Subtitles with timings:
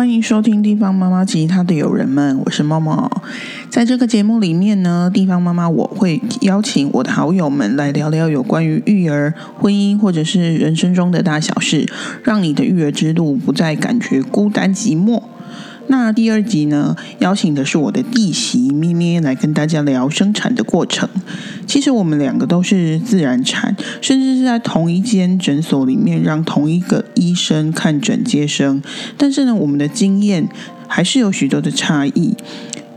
[0.00, 3.22] 欢迎收听《地方妈妈及她的友人们》，我是猫猫。
[3.68, 11.86] 在这个节目里面呢，地方妈妈我会邀请我的好友们来聊聊有关于育儿、婚姻或者是人生中的大小事，
[12.24, 15.22] 让你的育儿之路不再感觉孤单寂寞。
[15.90, 21.08] 那第二集呢，邀请的是我的弟媳咩咩来跟大家聊生产的过程。
[21.66, 28.80] 其实我们两个都是自然产，甚至是在同一间诊所里面让同一个医生看诊接生，
[29.18, 30.48] 但是呢，我们的经验
[30.86, 32.36] 还是有许多的差异。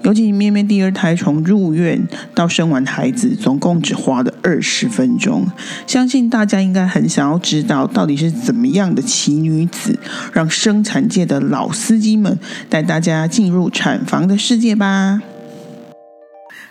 [0.03, 5.47] 尤其咩咩第二胎从入院到生完孩子，总共只花了二十分钟。
[5.87, 9.97] 相信大家应该很想要知道，到底是怎么样的奇女子，
[10.33, 12.37] 让生产界的老司机们
[12.69, 15.21] 带大家进入产房的世界吧。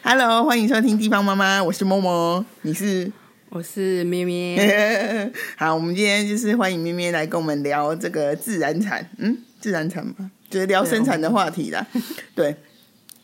[0.03, 3.11] Hello，欢迎收听地方妈妈，我是默默，你是？
[3.49, 5.33] 我是咩咩。
[5.57, 11.87] 好，我们今天就是欢迎咩咩来跟我们聊这个自然产，嗯，自然产嘛，就是聊生产的话题啦。
[12.37, 12.55] 对。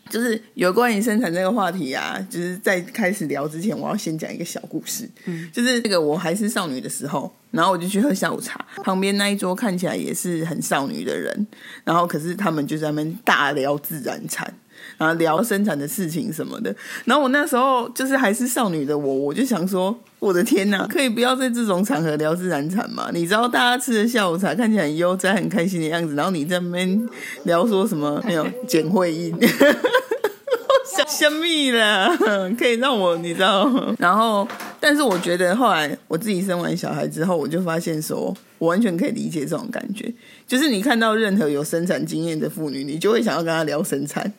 [0.09, 5.09] 就是有关于生产这个话题啊，就是在开始聊之前，我要先讲一个小故事。
[5.25, 11.47] 嗯，就是这个我还是少女的时候，然后我就去喝下午茶，旁边那一桌看起来也是很少女的人，
[11.83, 14.53] 然后可是他们就在那边大聊自然产。
[14.99, 23.09] 啊聊生产的事情什么的，然后我那时候就是还是少女的我，我就想说，我的天哪，可以不要在这种场合聊自然产嘛？
[23.11, 27.09] 你知道大家吃的下午茶看起来很悠哉、很开心的样子，然后你在那边
[27.43, 29.33] 聊说什么没有简会议，
[31.07, 32.09] 香蜜了，
[32.57, 33.71] 可以让我你知道？
[33.97, 34.47] 然后，
[34.79, 40.13] 但是我觉得后来我自己生完小孩之后，我就发现说，我完全可以理解这种感觉，
[40.45, 44.31] 就是你看到任何有生产经验的妇女，你就会想要跟她聊生产。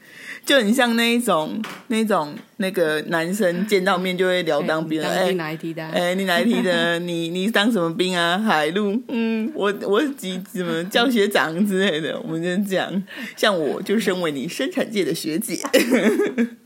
[0.44, 5.86] 就很像那一种，那种那个男生见到面就会聊当兵，哎，你哪一梯的？
[5.86, 6.98] 哎，你哪一梯的？
[6.98, 8.36] 你你当什么兵啊？
[8.38, 9.00] 海陆？
[9.08, 13.03] 嗯，我我几什么教学长之类的，我们就这样。
[13.37, 15.59] 像我就身为你生产界的学姐，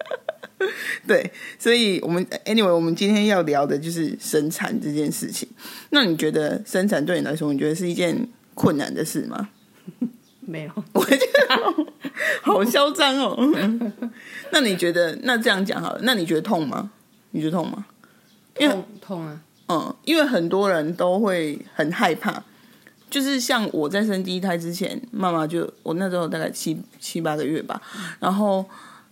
[1.07, 5.47] 对，所以我们 anyway，我们今天要聊的就是生产这件事情。
[5.91, 9.51] 那你觉得生产对你来说，你觉得是一件困难的事吗？
[10.47, 11.85] 没有， 我觉得
[12.43, 13.37] 好嚣张哦。
[14.53, 15.17] 那你觉得？
[15.23, 16.01] 那这样讲好了。
[16.03, 16.91] 那你觉得痛吗？
[17.31, 17.87] 你觉得痛吗？
[18.55, 19.41] 痛痛啊。
[19.69, 22.43] 嗯，因为很多人都会很害怕。
[23.11, 27.81] 就是像我在生第一胎之前，妈妈就我那时候大概七七八个月吧，
[28.19, 28.65] 然后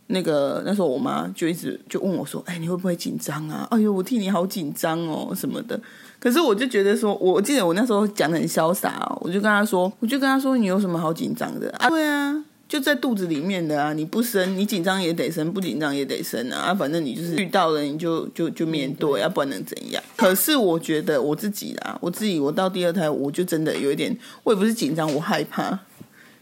[0.09, 3.66] 那个那时候我妈就一直就问我说：“哎，你会不会紧张啊？
[3.70, 5.81] 哎呦，我替你好紧张哦，什么的。”
[6.22, 11.88] 可是我就觉得说，我记得我那时候讲的很潇洒，我就跟他说，我就跟他说，你有什么好紧张的啊？
[11.91, 16.71] 对啊，就在肚子里面的啊，你不生，你紧张也得生，不紧张也得生啊。
[16.71, 20.00] 啊，反正你就是遇到了，你就就就面对，要不然能怎样？
[20.15, 25.77] 可是我觉得我自己啦，我自己我到第二胎，我就真的有一点，我也不是紧张，我害怕，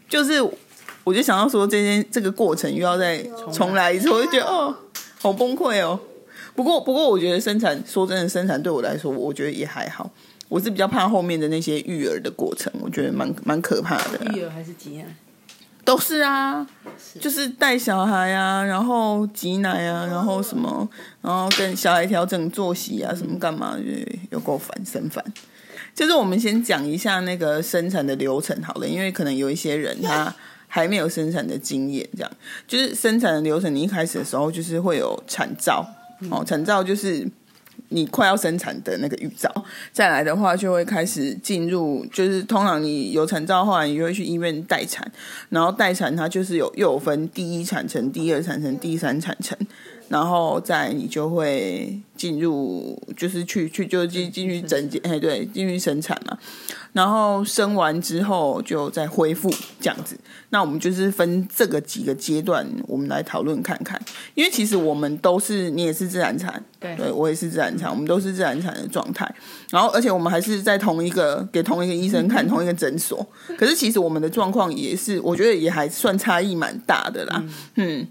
[0.07, 0.39] 就是
[1.03, 3.17] 我就想到说，这件这个过程又要再
[3.51, 4.75] 重来一次，我就觉得哦，
[5.19, 5.99] 好崩溃哦。
[6.55, 10.09] 不过，不过，我觉得生产，说真的，生产对我来说，我觉得也还好。
[10.49, 14.19] 我是比较怕后面的那些育儿的过程，我觉得蛮蛮可怕的。
[14.33, 15.05] 育儿还是挤奶？
[15.83, 16.67] 都是啊，
[17.19, 20.87] 就是带小孩啊，然后挤奶啊，然后什么，
[21.21, 23.75] 然后跟小孩调整作息啊，什么干嘛，
[24.29, 25.23] 有够烦，生烦。
[25.95, 30.33] 就是我们先讲一下那个生产的流程好了，因为可能有一些人他
[30.67, 32.31] 还没有生产的经验，这样
[32.67, 35.85] 就是生产的流程，你一开始的时候就是会有产兆。
[36.29, 37.27] 哦，产兆就是
[37.89, 39.51] 你快要生产的那个预兆，
[39.91, 45.11] 再来的话就会开始进入，就是通常你有产兆，的话你就会去医院待产，
[45.49, 49.57] 然后待产它就是有又有分第一产程、第二产程、第三产程。
[50.11, 56.37] 然后再你就会进入，就是去去就进进去整间，哎，对，进去生产嘛。
[56.91, 59.49] 然后生完之后就再恢复
[59.79, 60.17] 这样子。
[60.49, 63.97] 那我们就是分这个几个阶段，我们来讨论看看。
[64.33, 69.33] 因为其实我们都是，你也是自然产，对，我也是自然产，我们都是自然产的状态。
[69.69, 73.25] 然后而且我们还是在同一个给同一个医生看，同一个诊所。
[73.57, 77.41] 可是其实我们的状况也是，我觉得也还算差异蛮大的啦。
[77.75, 78.05] 嗯。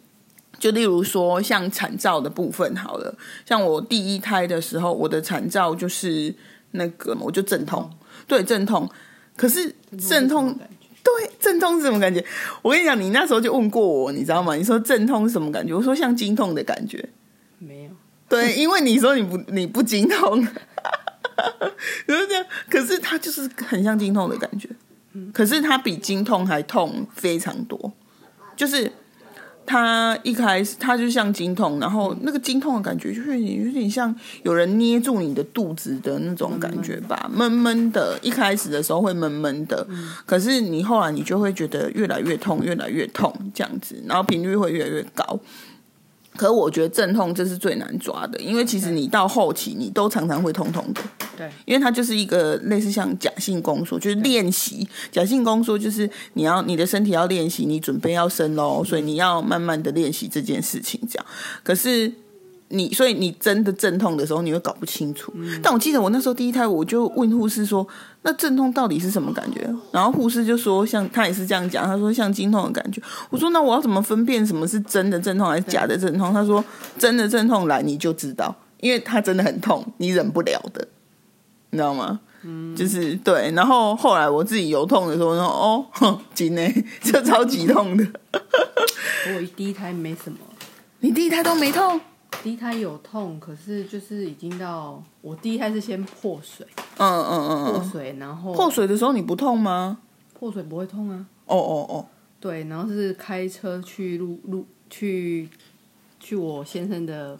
[0.61, 3.13] 就例如说，像产兆的部分好了，
[3.47, 6.33] 像我第一胎的时候，我的产兆就是
[6.73, 7.91] 那个，我就阵痛，
[8.29, 8.87] 对阵痛。
[9.37, 10.55] 可是阵痛，
[11.03, 12.23] 对阵痛是什么感觉？
[12.61, 14.55] 我跟你讲，你那时候就问过我，你知道吗？
[14.55, 15.75] 你说阵痛是什么感觉？
[15.75, 17.09] 我说像经痛的感觉。
[17.59, 17.91] 没有。
[18.29, 20.47] 对，因为你说你不你不经痛，
[22.07, 22.45] 就是这样。
[22.69, 24.69] 可是它就是很像经痛的感觉。
[25.33, 27.93] 可是它比经痛还痛非常多，
[28.55, 28.93] 就是。
[29.71, 34.13] 他一开始他就像经痛，然后那个经痛的感觉就有点有点像
[34.43, 38.19] 有人捏住你的肚子的那种感觉吧，闷闷的。
[38.21, 39.87] 一开始的时候会闷闷的，
[40.27, 45.39] 可是你后来你就会觉得越来越痛，越来越痛这样子，然后频率会越来越高。
[46.37, 51.01] 可我觉得阵痛这是最难抓的，因为其实你到后期你都常常会痛痛的。
[51.41, 61.27] 对，因为它就是一个类似像假性宫缩，就是练习假性宫缩，就是你要你的身体要练习，你准备要生喽，所以你要慢慢的练习这件事情，这样。
[61.63, 62.13] 可是
[62.69, 65.33] 你，所以你真的阵痛的时候，你会搞不清楚。
[65.63, 67.85] 但我记得我那时候第一胎，我就问护士说
[68.23, 76.65] ：“那阵痛到底是什么感觉？”然后护士就说：“像他也是这样讲，他说像经痛的感觉。”我说：“那我要怎么分辨什么是真的阵痛还是假的阵痛？”他说
[76.97, 80.87] ：“真的阵痛来你就知道，因为他真的很痛，你忍不了的。”
[81.71, 82.21] 你知道吗？
[82.43, 83.51] 嗯，就是对。
[83.53, 86.73] 然后后来我自己有痛的时候，说哦， 今天
[87.03, 88.07] 这超级痛的。
[89.35, 90.39] 我第一胎没什么，
[91.01, 92.01] 你第一胎都没痛？
[92.43, 99.99] 第一胎有痛，可是就是已经到我第一胎是先破水，嗯嗯嗯，破水，然后破水的时候你不痛吗？
[100.33, 101.27] 破水不会痛啊。
[101.47, 102.07] 哦哦哦，
[102.41, 105.49] 对，然后是开车去路路去
[106.19, 107.39] 去我先生的。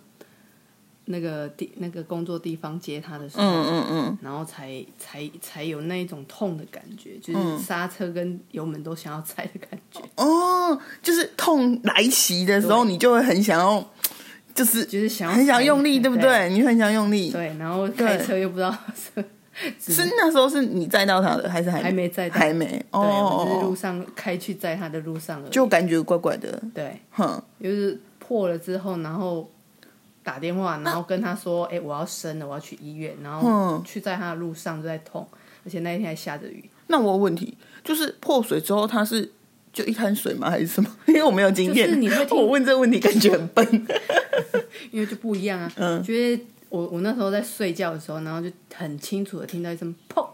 [1.11, 10.01] 那个地那个工作地方接他的时候，嗯嗯嗯，然后才才才有那一种痛的感觉，就是刹车跟油门都想要踩的感觉。
[10.17, 13.85] 哦，就是痛来袭的时候，你就会很想要，
[14.55, 16.49] 就是就是想很想用力，对不对？
[16.51, 17.55] 你很想用力，对。
[17.59, 22.31] 然后开车又不知道是是那时候是你载到他的，还是还还没载？
[22.31, 26.63] 还没哦，就是路上开去载他的路上就感觉怪怪的。
[26.73, 29.51] 对，哼，就是破了之后，然后。
[30.23, 35.27] 打电话，然后跟他说：“哎，我要生了，我要去医院。”然后去在他的路上就在痛，
[35.65, 36.69] 而且那一天还下着雨。
[36.89, 39.31] 那我有问题，就是破水之后他是
[39.73, 40.51] 就一滩水吗？
[40.51, 40.91] 还是什么？
[41.07, 43.87] 因为我没有经验，你会我问这个问题感觉很笨，
[44.91, 45.73] 因为就不一样啊。
[45.77, 50.27] 嗯，觉得我我那时候在睡觉的时候，然后就很清楚的听到一声砰。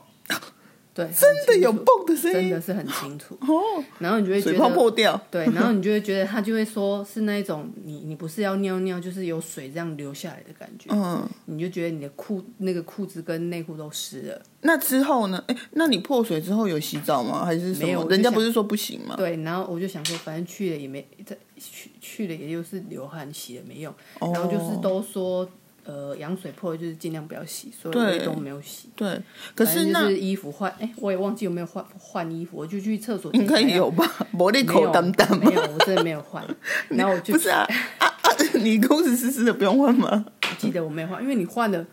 [0.96, 3.36] 对，真的有蹦的声音，真的是很清楚。
[3.42, 5.20] 哦，然后你就会觉得水泡破掉。
[5.30, 10.88] 对，然后你就会觉得他就会说是那一种，你你不是要尿尿，就是有水这样流下来的感觉。
[10.90, 14.40] 嗯，你就觉得你的裤那个裤子跟内裤都湿了。
[14.62, 15.44] 那之后呢？
[15.48, 17.44] 哎，那你破水之后有洗澡吗？
[17.44, 18.08] 还是没有？
[18.08, 19.16] 人家不是说不行吗？
[19.18, 23.94] 对，然后我就想说，反正去了也没在去去了，也就是流汗，洗了没用。
[24.18, 25.46] 然后就是都说。
[25.86, 28.90] 呃，羊水破就是尽量不要洗，所以都没有洗。
[28.96, 29.20] 对，
[29.54, 33.32] 可是那衣服换，哎，我也忘记有没有换换衣服，我就去厕所。
[33.32, 34.04] 应该有吧？
[34.32, 36.44] 没那口等等没有，我真的没有换。
[36.90, 37.64] 然后我就不是啊
[37.98, 38.30] 啊啊！
[38.60, 40.24] 你裤子湿湿的，不用换吗？
[40.58, 41.86] 记得我没换，因为你换了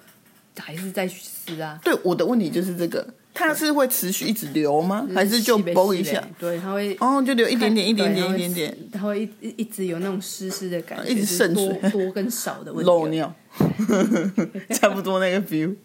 [0.57, 1.79] 还是在湿啊。
[1.83, 3.05] 对，我的问题就是这个。
[3.33, 5.07] 它是会持续一直流吗？
[5.13, 6.23] 还是就崩一下？
[6.39, 8.77] 对，它会哦，就流一点点，一点点，一点点。
[8.91, 12.87] 它会一一直有那种湿湿的感觉，一直渗水，多跟少的问题。
[12.87, 13.33] 漏尿，
[14.69, 15.75] 差不多那个 feel。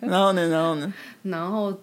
[0.00, 0.48] 然后呢？
[0.48, 0.92] 然后呢？
[1.22, 1.78] 然后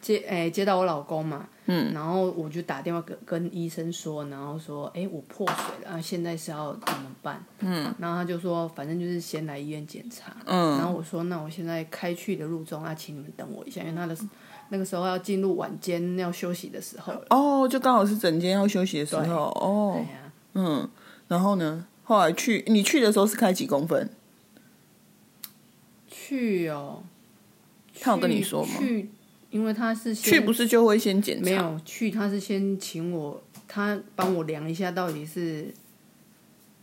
[0.00, 1.48] 接哎接到我老公嘛。
[1.66, 7.42] 嗯，然后我就打电话跟跟医生说，然后说，哎，我破水了，现在是要怎么办？
[7.60, 10.36] 嗯，然后他就说，反正就是先来医院检查。
[10.44, 14.16] 嗯，然后我说，那我现在开去的路中，啊请你们等我一下，因为他的
[14.68, 17.14] 那个时候要进入晚间要休息的时候。
[17.30, 19.24] 哦，就刚好是整间要休息的时候。
[19.60, 20.04] 哦，
[20.52, 20.88] 嗯，
[21.28, 21.86] 然后呢？
[22.06, 24.10] 后来去你去的时候是开几公分？
[26.06, 27.02] 去哦，
[27.98, 28.74] 他有跟你说吗？
[28.78, 29.08] 去。
[29.54, 31.44] 因为他是去不是就会先检查？
[31.44, 35.72] 没有去，他是先请我，他帮我量一下到底是，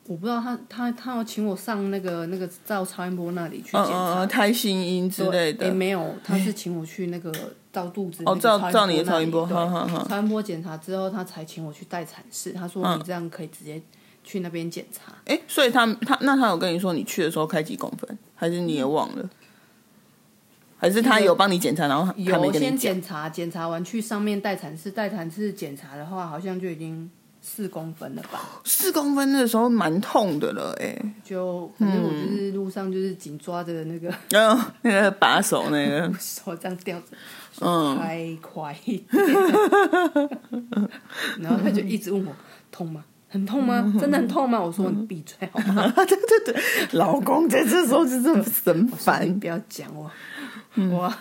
[0.08, 5.66] 我不知道他他他要请我上那个那个照超音波那里去检查胎心音之类的。
[5.66, 7.30] 也没有，他是请我去那个
[7.74, 9.46] 照肚子哦，照照你的超音波，
[10.08, 12.54] 超音波检查之后，他才请我去待产室。
[12.54, 13.82] 他说你这样可以直接
[14.24, 15.14] 去那边检查。
[15.26, 19.30] 哎，所以他他那他有跟你说你去的时候开几公分，还是你也忘了？
[20.82, 27.08] 还是他有帮你检查，然后有先检查，检查完去上面待产室，待产室检查的话，好像就已经
[27.40, 28.60] 四公分了吧？
[28.66, 36.12] 四公分的时候蛮痛的了，哎，就反正我就是路上就是紧抓着那个，嗯，那个把手那个。
[36.20, 37.06] 手这样吊着，
[37.62, 39.24] 嗯，开快一点，
[41.42, 42.34] 然后他就一直问我
[42.72, 43.06] 痛吗？
[43.32, 43.92] 很痛吗？
[44.00, 44.62] 真的很痛吗？
[44.62, 45.92] 我说你闭嘴好吗？
[45.96, 46.62] 对对对，
[46.92, 50.12] 老公在这时候就这么神烦，不要讲我。
[50.74, 51.14] 我要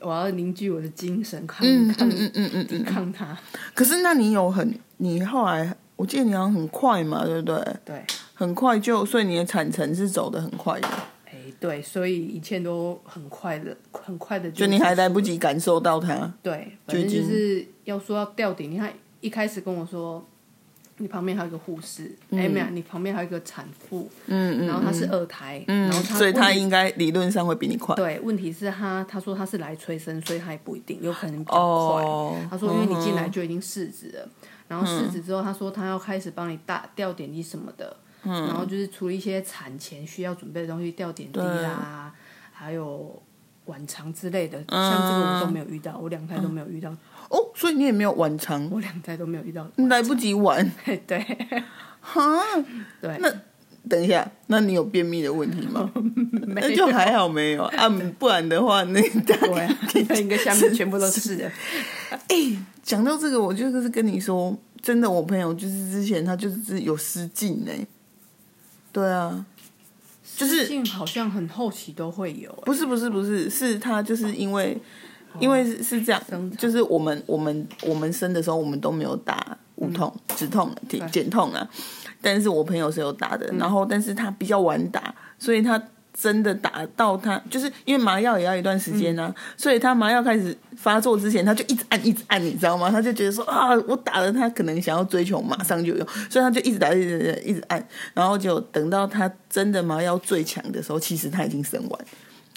[0.00, 3.36] 我要凝聚我的精神，抗抗嗯嗯嗯抵抗他。
[3.74, 7.76] 可是那你有很你后来，我记得你好像很快嘛，对不对？
[7.84, 10.86] 对，很快就，所以你的产程是走的很快的。
[11.26, 16.32] 哎，对，所以一切都很快的，很快的，就你还来不及感受到它。
[16.40, 18.70] 对，反正就是要说要吊顶。
[18.70, 20.24] 你看一开始跟我说
[20.98, 27.94] 你旁边还有一个护士，哎没有，你旁边还有一个产妇，嗯嗯，然后她是二胎，然后她所以她应该理论上会比你快。
[27.94, 32.48] 对，问题是她她说她是来催生，所以她也不一定，有可能比较快。
[32.48, 34.28] 她说因为你进来就已经试纸了，
[34.68, 42.14] 然后试纸之后，她说她要开始帮你打吊点滴什么的，然后就是除了一些产前需要准备的东西，吊点滴啊，
[42.52, 43.22] 还有
[43.66, 46.90] 晚肠之类的，像这个我都没有遇到，我两胎都没有遇到。
[47.28, 50.70] 哦，所以你也没有晚肠，我两胎都没有遇到，来不及晚。
[51.06, 51.18] 对，
[52.00, 52.40] 哈，
[53.00, 53.18] 对。
[53.20, 53.32] 那
[53.88, 55.90] 等一下，那你有便秘的问题吗？
[56.48, 61.50] 那就还好没有啊，不然的话，那对，应该下面全部都是的。
[62.28, 62.36] 哎，
[62.82, 67.72] 讲到这个，我就是跟你说，真的，我朋友就是之前他就是有失禁呢。
[68.92, 69.44] 对啊，
[70.36, 72.50] 就是好像很后期都会有。
[72.64, 74.76] 不是不是不是，是他就是因为。
[75.40, 76.22] 因为是是这样，
[76.58, 81.68] 就是我们我们我们生的时候，我们都没有打无痛止痛减减痛啊，
[82.20, 85.80] 但是我朋友是有打的，然后但是他比较晚打，所以他
[86.18, 92.90] 真的打到他，就是因为麻药也要一段时间呢，所以他麻药开始发作之前，他就一直按一直按，你知道吗？
[92.90, 102.00] 他就觉得说啊，我打了，他可能想要追求马上就有，所以他就一直打一直一直按，然后就等到他真的麻药最强的时候，其实他已经生完。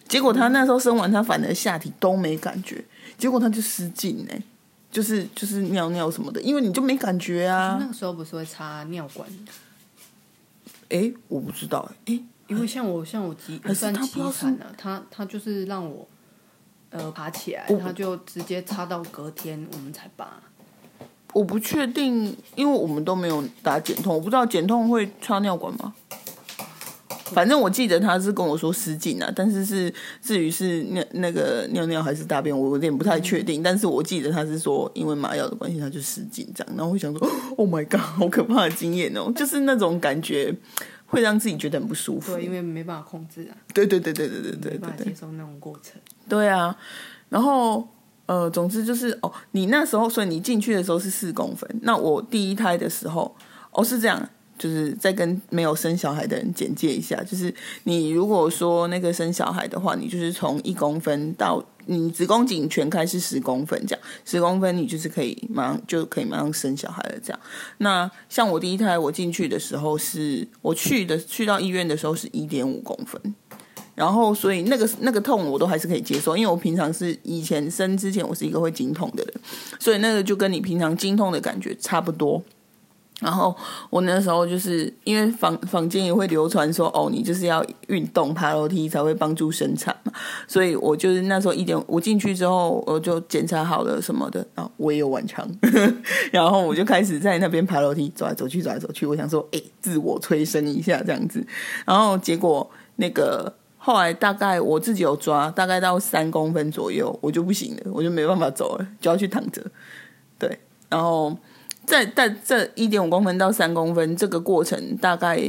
[0.10, 2.84] 结果他那时候生完，他反而下体都没感觉，
[3.18, 4.34] 结果他就失禁呢，
[4.92, 7.78] 就是就是尿尿什么的，因为你就没感觉啊。
[7.80, 9.30] 那个时候不是会插尿管？
[10.90, 16.08] 哎，我不知道哎，因为像我像我急算急产了，他他就是让我
[16.90, 20.42] 呃爬起来，他就直接插到隔天我们才拔。
[21.34, 25.94] 我不确定，因为我们都没有打减痛，我不知道减痛会插尿管吗？
[27.34, 33.64] 反正我记得他是跟我说失禁啊，但是是至于是那那个尿尿还是大便，我有点不太确定。
[33.64, 36.74] 但是我记得他是说因为麻药的关系，他就失禁这样。
[36.76, 39.32] 然后我想说， Oh my god，好可怕的经验哦！
[39.36, 40.54] 就是那种感觉
[41.06, 42.36] 会让自己觉得很不舒服。
[42.36, 43.58] 对，因为没办法控制啊。
[43.74, 45.94] 对对对对对对对，没办法接受那种过程。
[46.28, 46.76] 对啊，
[47.30, 47.88] 然后
[48.26, 51.68] 呃，总之就是哦，你那时候，所以你进去的时候是四公分。
[51.82, 53.36] 那我第一胎的时候，
[53.72, 54.30] 哦是这样。
[54.60, 57.52] 就是在跟没有生小孩的人简介一下，就是
[57.86, 67.40] 你如果说那个生小孩的话，你就是从一公分到你子宫颈全开是十公分这样，十公分你就是可以马上就可以马上生小孩了这样。
[67.78, 73.34] 那像我第一胎我进去的时候是，我去的去到医院的时候是一点五公分，
[73.96, 79.34] 然后所以那个那个痛我都还是可以接受，因为我平常是以前生之前我是一个会经痛的人，
[79.80, 82.44] 所以那个就跟你平常经痛的感觉差不多。
[83.20, 83.54] 然后
[83.90, 90.14] 我那时候就是因为坊坊间也会流传说哦，你就是要运动爬楼梯才会帮助生产嘛，
[90.48, 95.46] 所以我就是那时候一点我进去之后我就检查好了什么的啊，我也有晚肠，
[96.32, 101.46] 然后我就开始在那边爬楼梯走来走去走来走去，我想说哎，自我催生一下这样子，
[101.86, 109.62] 然后结果那个后来大概我自己有抓，大概到三公分左右我就不行了，我就没办法走了，就要去躺着，
[110.38, 110.58] 对，
[110.88, 111.38] 然后。
[111.90, 115.42] 在在这一点五公分到三公分这个过程，大概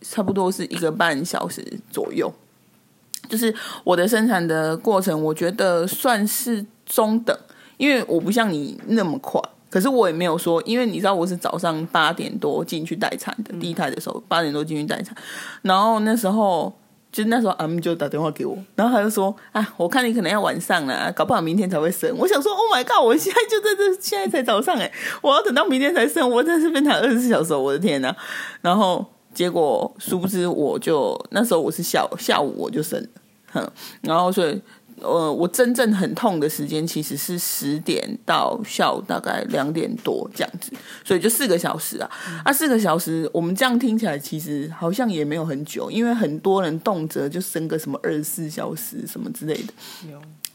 [0.00, 2.32] 差不多是一个半小时左右。
[3.28, 7.36] 就是我的生产的过程，我觉得算是中等，
[7.76, 9.40] 因为我不像你那么快。
[9.68, 15.16] 可是我也没有说，因为你知道我是早上八点多进去待产的，第一胎的时候八点多进去待产，
[15.62, 16.72] 然后那时候。
[17.16, 23.02] 就那时候，M 就打电话给我，然后他就说：“啊，我看你可能要晚上了，搞不好明天才会生。”我想说：“Oh my god！
[23.02, 24.92] 我现在就在这，现在才早上哎，
[25.22, 28.14] 我要等到明天才生，我真是分产二十四小时，我的天呐！
[28.60, 33.02] 然后结果殊不知，我就那时候我是下下午我就生，
[33.50, 33.66] 哼，
[34.02, 34.60] 然后所以。
[35.06, 40.72] 呃，我真正很痛的时间其实是十点到下午大概两点多这样子，
[41.04, 42.10] 所以就四个小时啊。
[42.44, 49.72] 啊，四个小时，我们这样听起来其实好像也没有很久，因为很多人动辄就生个什么二十四小时什么之类的。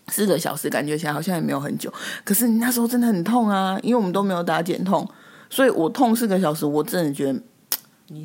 [0.09, 1.91] 四个小时感觉起来好像也没有很久，
[2.25, 5.07] 可是你那时候真的很痛啊，因为我们都没有打减痛，
[5.49, 7.39] 所以我痛四个小时，我真的觉得。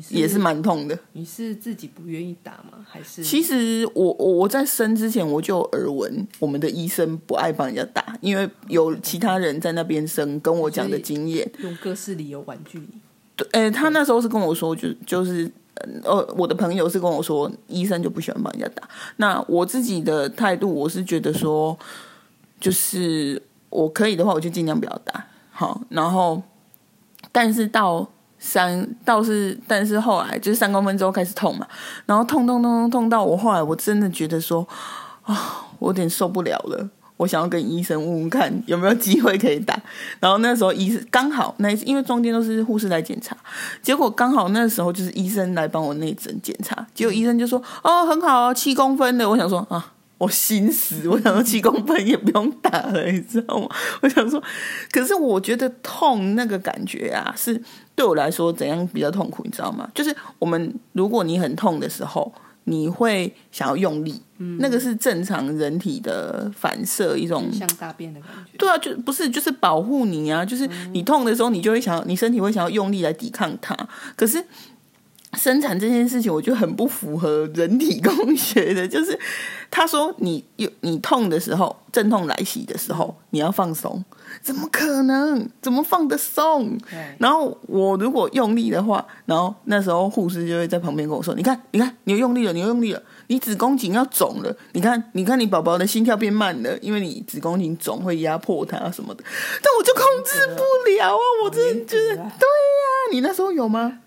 [0.09, 0.97] 也是蛮痛的。
[1.13, 2.85] 你是自己不愿意打吗？
[2.85, 3.23] 还是？
[3.23, 12.87] 其实我我我在生之前我就耳闻，我们的医生不爱帮人家打，因为有其他人在那边生，跟我讲的经验，用各式理由婉拒你。
[13.35, 15.49] 对，哎，他那时候是跟我说，就就是
[16.03, 18.87] 呃，我的朋友是跟我说，医生就不喜欢帮人家打。
[19.15, 21.77] 那我自己的态度，我是觉得说，
[22.59, 25.27] 就是我可以的话，我就尽量不要打。
[25.51, 26.43] 好，然后，
[27.31, 28.09] 但是到。
[28.39, 31.67] 三倒是，但是后来就是三公分之后开始痛嘛，
[32.05, 34.67] 然后痛痛痛痛痛到我后来我真的觉得说
[35.23, 39.77] 啊，我有点受不了了，我想要跟医生问问看有没有机会可以打。
[40.19, 43.35] 然后那时候医生刚好那因为中间都是护士来检查，
[43.81, 49.29] 结果刚好那时候就是医生来帮我内诊检查，结果医生就说哦很好，七公分的。
[49.29, 49.93] 我想说啊。
[50.17, 53.67] 我心死，我想说七公分也不用打了，你知道吗？
[54.01, 54.41] 我想说，
[54.91, 57.61] 可是我觉得痛那个感觉啊，是
[57.93, 59.87] 对我来说怎样比较痛苦，你知道吗？
[59.93, 62.33] 就是我们如果你很痛的时候，
[62.63, 64.19] 你会想要用力，
[64.59, 68.57] 那个是正常人体的反射，一种像大便的感觉。
[68.57, 73.77] 对啊，就不是就是保护你啊，就是你痛的时候，你就会想要，你身体会想要用力来抵抗它，
[74.15, 74.43] 可是。
[75.37, 78.87] 生产这件事情，我觉得很不符合人体工学的。
[78.87, 79.17] 就是
[79.69, 84.03] 他说，你有你痛的时候，阵痛来袭的时候，你要放松，
[84.41, 85.47] 怎么可能？
[85.61, 86.77] 怎么放得松？
[87.19, 94.55] 然后我如果用力的话，然后那时候护士就会在旁边跟我说：“你看，你看，你用力了，你用力了，你子宫颈要肿了。
[94.73, 99.23] 你看，你看，你宝宝的心跳变慢了，因为你子宫颈肿会压迫它什么的。
[99.61, 101.23] 但我就控制不了啊！
[101.43, 102.31] 我真的觉得，对呀，
[103.11, 103.99] 你那时候有吗？”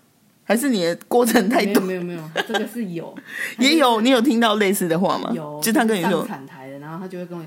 [0.43, 1.81] 还是你的过程太多？
[1.83, 3.15] 没有没有，这个是有，
[3.59, 4.01] 也有。
[4.01, 5.31] 你有听到类似的话吗？
[5.33, 7.45] 有，就他跟你说产台的，然后他就会跟我，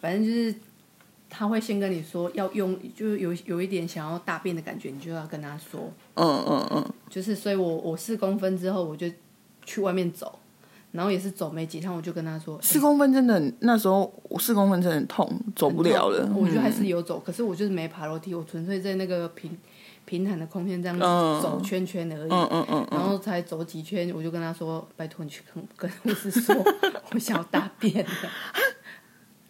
[0.00, 0.54] 反正就是
[1.28, 5.90] 他会先跟你说要用，就是有有一点想要大便的感觉，你就要跟他说。
[6.14, 6.92] 嗯嗯嗯。
[7.10, 9.08] 就是，所以我我四公分之后，我就
[9.64, 10.38] 去外面走，
[10.92, 16.30] 然后也是走没几趟，我就跟他说，四公分真的那时候我四公分真的很痛，走不了了。
[16.36, 19.50] 我觉得还是有走，可是我就是没爬楼梯，我纯粹在那个平。
[20.14, 20.96] 平坦的空间这样
[21.42, 22.30] 走圈圈而已，
[22.92, 26.54] 然后才走几圈，我就跟他说：“拜托你去跟跟护士说，
[27.10, 28.06] 我想要大便。”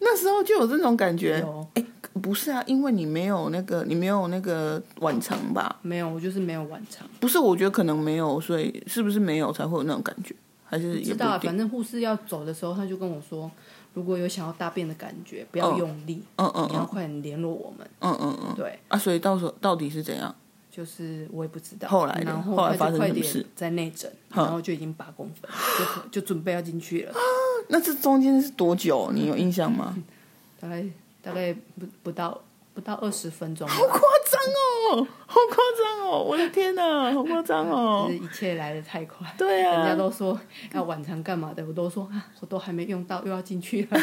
[0.01, 1.45] 那时候就有这种感觉。
[1.75, 1.85] 哎，
[2.19, 5.77] 不是啊，因为你没有那个，你没有那个晚肠吧？
[5.83, 7.07] 没有，我就是没有晚肠。
[7.19, 10.33] 不是，我觉得可能没有，所以是不是没有才会有那种感觉？
[10.63, 11.37] 还是知道？
[11.37, 13.49] 反正护士要走的时候，他就跟我说
[13.93, 20.33] ：“如果有想要大便的感觉，不要用力，嗯嗯，你要快点联络我们。”嗯嗯嗯，对啊，所以到时候到底是怎样？
[20.75, 23.45] 就是我也不知道，后来然后后来发生什么事？
[23.55, 25.49] 在内诊，然后就已经八公分，
[26.11, 27.13] 就就准备要进去了。
[27.69, 29.11] 那这中间是多久？
[29.13, 29.95] 你有印象吗？
[30.59, 30.83] 大概
[31.21, 32.41] 大概不不到。
[32.75, 36.23] 不到二十分钟，好夸张哦，好夸张哦！
[36.23, 38.09] 我的天哪，好夸张哦！
[38.11, 40.37] 一切来的太快，对啊，人家都说
[40.73, 43.99] 要晚餐干嘛的，我都说啊，我都还没用到，又要进去了。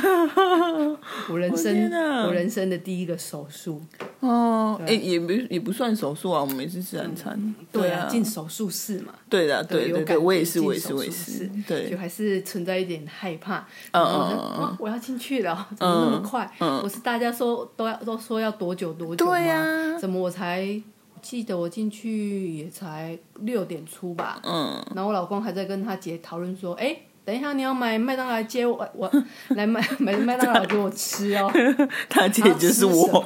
[1.29, 1.91] 我人生，
[2.27, 3.83] 我人生的第一个手术
[4.21, 13.59] 哦，哎，也不也不算手术啊，我们也是自然餐，对啊，进手术室嘛，对的，对对对，我也是，我也是，我也是，对，就还是存在一点害怕，
[13.93, 16.51] 嗯嗯嗯，我要进去了，怎么那么快？
[16.83, 18.53] 我是大家说都要都说要。
[18.63, 19.99] 多久多久啊？
[19.99, 20.83] 怎么我才
[21.21, 24.41] 记得我进去也才六点出吧？
[24.43, 26.97] 嗯，然后我老公还在跟他姐讨论说，哎。
[27.25, 29.11] 等一下，你要买麦当劳来接我，我
[29.55, 31.49] 来买买麦当劳给我吃哦。
[32.11, 33.25] 他姐就是我，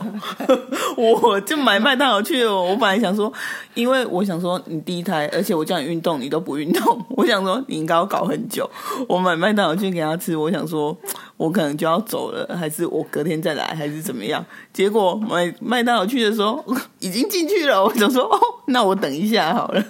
[0.97, 2.55] 我就买麦当劳去了。
[2.55, 3.33] 我本来想说，
[3.73, 7.03] 因为我想说你第一胎，而且我叫你运动，你都不运动。
[7.11, 8.69] 我想说你应该要搞很久。
[9.09, 10.95] 我买麦当劳去给他吃，我想说
[11.39, 14.45] 我可能就要走了，还是我隔天再来，还是怎么样？
[14.75, 16.63] 结果买麦当劳去的时候
[16.99, 17.83] 已经进去了。
[17.83, 19.83] 我想说哦，那我等一下好了。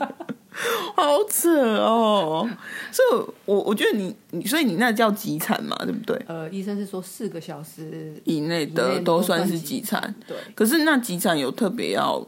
[0.97, 2.49] 好扯哦！
[2.91, 6.17] 所以，我我觉得你你，所以你那叫急产嘛，对不对？
[6.27, 10.15] 呃，医生是说四个小时以内的都算是急产。
[10.27, 10.37] 对。
[10.55, 12.27] 可是那急产有特别要，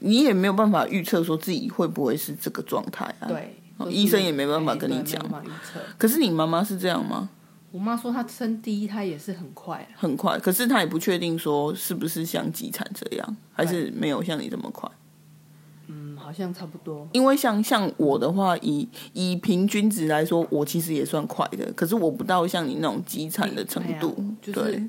[0.00, 3.28] 你也没有办法预测说自己会不会是这个状态啊？
[3.28, 3.56] 对。
[3.90, 5.22] 医生也没办法跟你讲。
[5.98, 7.28] 可是你妈妈是这样吗？
[7.70, 10.38] 我妈说她生第一胎也是很快，很快。
[10.38, 14.90] 可是她也不确定说是不是像急产这样，还是没有像你这么快。
[16.26, 21.72] 好像差不多，因为像像我的话，以以平均值来说，我其实也算快的。
[21.74, 24.12] 可是我不到像你那种急产的程度，
[24.42, 24.82] 就是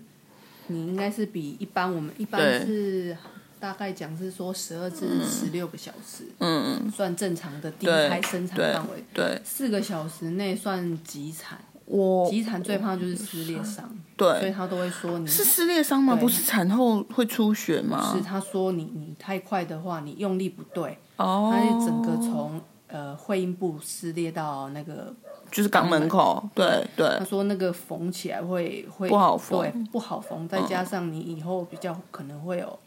[0.65, 3.15] 你应该是比一般我们一般是
[3.59, 11.59] 大概讲是说十二至十六个小时，嗯嗯，算正常的第一胎生产范围，对，四个小时内算急产。
[11.87, 16.17] 我急产最怕就是撕裂伤，对，所以他都会说你是撕裂伤吗？
[16.17, 18.13] 不是产后会出血吗？
[18.13, 25.15] 是他说你你太快的话，你用力不对，哦，它整个从呃会阴部撕裂到那个
[25.49, 27.15] 就是肛门口，对对。
[27.17, 32.77] 他说那个缝起来会会不好缝，对，不好缝，再加上你以后比较可能会有，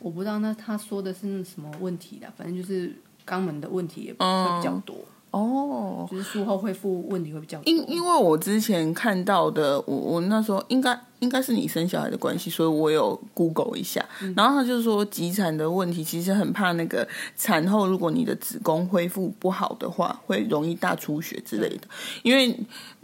[0.00, 4.96] 我不知道那他说的是什么问题的，反正就是肛门的问题也会比较多。
[5.30, 7.60] 哦，就是术后恢复问题会比较。
[7.64, 14.02] 因因为我之前看到的，我我那时候应该应该是你生小孩的关系，所以我有 Google 一下，
[14.34, 21.86] 然后他就说急产的问题其实很怕那个产后，如果你的子宫恢复不好的话，会容易大出血之类的。
[22.22, 22.58] 因为，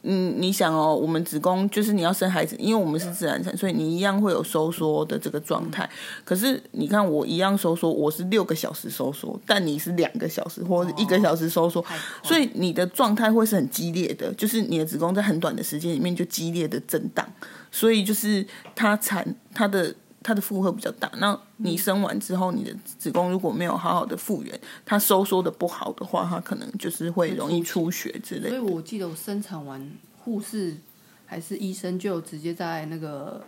[0.04, 5.88] 嗯，你想哦，我们子宫就是你要生孩子，因为我们是自然产，所以你一样会有收缩的这个状态。
[6.24, 11.84] 可是你看我一样收缩，我是六个小时收缩，但你是两个小时或者一个小时收缩，
[12.22, 17.26] 所以你的状态会是很激烈的，就是你的子宫在很短的时间里面就激烈的震荡。
[17.74, 28.48] 所以就是它产它的它的负荷比较大，那你生完之后，你的子宫如果没有好好的复原，它收缩的不好的话，它可能就是会容易出血之类。
[28.48, 30.76] 所以我记得我生产完，护士
[31.26, 33.44] 还是医生就直接在那个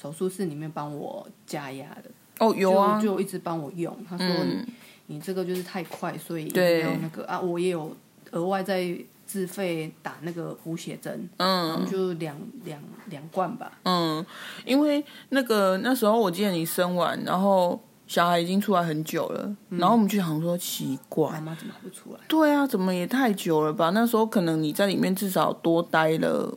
[0.00, 2.10] 手术室里面帮我加压的。
[2.38, 3.96] 哦，有啊，就一直帮我用。
[4.08, 4.64] 他说你
[5.06, 7.96] 你这个就是太快，所以一定要那个啊，我也有
[8.32, 8.96] 额外在。
[9.28, 13.70] 自费打那个补血针，嗯，就两两两罐吧。
[13.84, 14.24] 嗯，
[14.64, 22.20] 因为那个那时候我记得你生完，然后小孩已经出来很久了，然后我们就想说奇怪，妈妈怎么还不出来？
[22.26, 23.90] 对啊，怎么也太久了吧？
[23.90, 26.56] 那时候可能你在里面至少多待了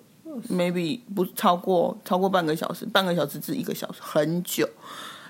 [0.50, 4.66] ，maybe 不超过超过半个小时，半个小时至一个小时，很久。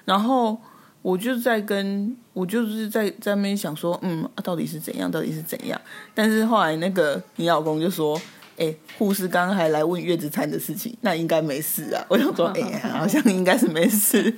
[0.05, 0.55] 然后。
[1.01, 5.79] 我就在跟我就是在在那边想说，嗯，到底是怎样，到底是怎样？
[6.13, 8.19] 但是后来那个你老公就说，
[8.57, 12.05] 哎，护士刚刚还来问月子餐的事情，那应该没事啊。
[12.07, 14.31] 我想说，哎， 好像应该是没事。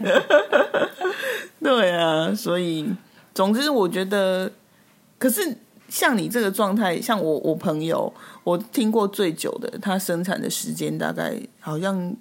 [1.62, 2.89] 对啊，所以
[3.34, 4.49] 总之我觉得，
[5.17, 5.58] 可是
[5.89, 8.13] 像你这个状态，像我我朋友，
[8.45, 12.15] 我听过最久的，他生产的时间大概好像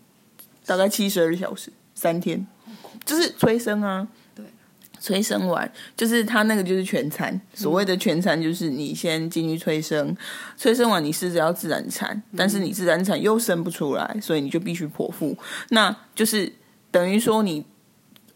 [0.67, 2.45] 大概七十二小时，三天，
[3.05, 4.09] 就是催生啊。
[5.03, 10.17] 催生完就是他那个就是全餐，所谓的全餐就是你先进去催生，
[10.57, 15.37] 催生完你试着要自然产，但是你自然产又生不出来，所以你就必须剖腹。
[15.71, 16.53] 那就是
[16.93, 17.67] 等于说你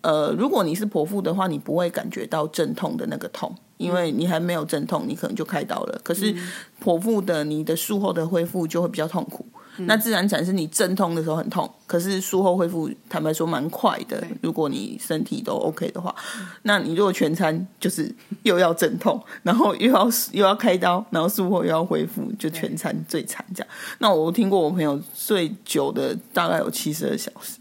[0.00, 6.00] 呃，如果你是剖腹的话，你不会感觉到阵痛的那个痛，因为你还没有阵痛，你可能就开刀了。
[6.02, 6.34] 可是
[6.82, 9.46] 剖腹的你的术后的恢复就会比较痛苦。
[9.78, 14.22] 那自然产是你阵痛的时候很痛，可是术后恢复坦白说蛮快的。
[14.40, 16.14] 如果你身体都 OK 的话，
[16.62, 18.12] 那你如果全餐就是
[18.42, 23.68] 又要阵痛，然后又要又要开刀，然后术后又要恢复，就全餐最惨这样。
[23.98, 27.58] 那我听过我朋友最久的大概有七十二小时。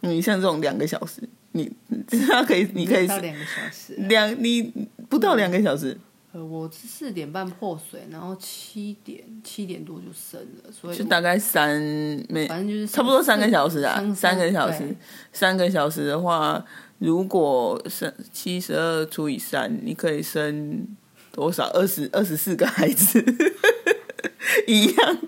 [0.00, 1.20] 你像这种两个小时，
[1.52, 1.70] 你
[2.28, 4.72] 他可以，你可以到两个小时，两你
[5.08, 5.98] 不到两个小时。
[6.38, 11.80] 呃，我四点半破水，然后七点七点多就生了，所以就大概三
[12.28, 14.94] 没，反正就是差不多三个小时啊，三个小时，
[15.32, 16.64] 三个小时的话，
[16.98, 20.86] 如果生七十二除以三，你可以生
[21.32, 21.66] 多少？
[21.70, 23.20] 二十二十四个孩子。
[24.66, 25.18] 一样，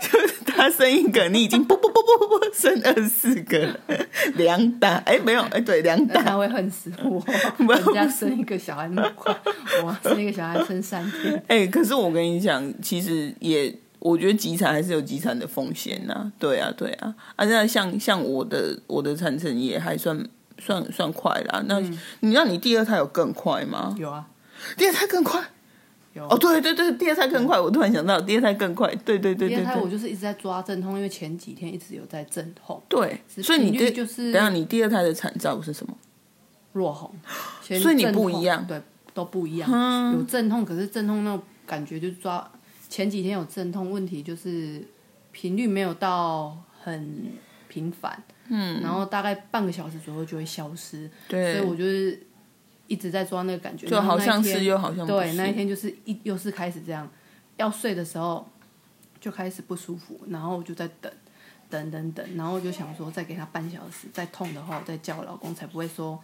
[0.00, 0.17] 就 是
[0.58, 3.78] 他生一个，你已经 不不不不不不生二四个，
[4.34, 4.96] 两打。
[5.06, 7.24] 哎没有哎对两打，他会恨死我，
[7.74, 9.32] 人家生一个小孩那么快，
[9.84, 11.40] 我生一个小孩生三天。
[11.46, 20.26] 哎，可是我跟你讲，其实也我觉得急产还是有急产的风险呐，对啊对啊，啊那像像我的我的产程也还算
[20.58, 21.78] 算算快啦，那
[22.20, 23.94] 你让你第二胎有更快吗？
[23.96, 24.26] 有啊，
[24.76, 25.40] 第二胎更快。
[26.26, 27.60] 哦，对对对，第二胎更快。
[27.60, 28.88] 我突然想到，第二胎更快。
[29.04, 29.56] 对对对对。
[29.56, 32.82] 第二胎我就是一直在抓阵痛，因为前几天一直有在阵痛。
[32.88, 35.94] 对，所以你就是等下你第二胎的产兆是什么？
[36.72, 37.12] 弱红。
[37.62, 38.80] 所以你不一样，对，
[39.12, 40.12] 都不一样。
[40.14, 42.50] 有阵痛，可是阵痛那种感觉就抓
[42.88, 44.82] 前几天有阵痛，问题就是
[45.32, 47.26] 频率没有到很
[47.68, 48.22] 频繁。
[48.48, 48.80] 嗯。
[48.80, 51.10] 然后大概半个小时左右就会消失。
[51.28, 51.54] 对。
[51.54, 52.22] 所以我就是。
[52.88, 57.08] 一直在抓那个感觉，就好像是又好像对，那一天就是一又是开始这样，
[57.56, 58.44] 要睡的时候
[59.20, 61.12] 就开始不舒服，然后我就在等。
[61.70, 66.18] 等等等，然后就想说再给他半小时，再痛的话我再叫我老公，才不会说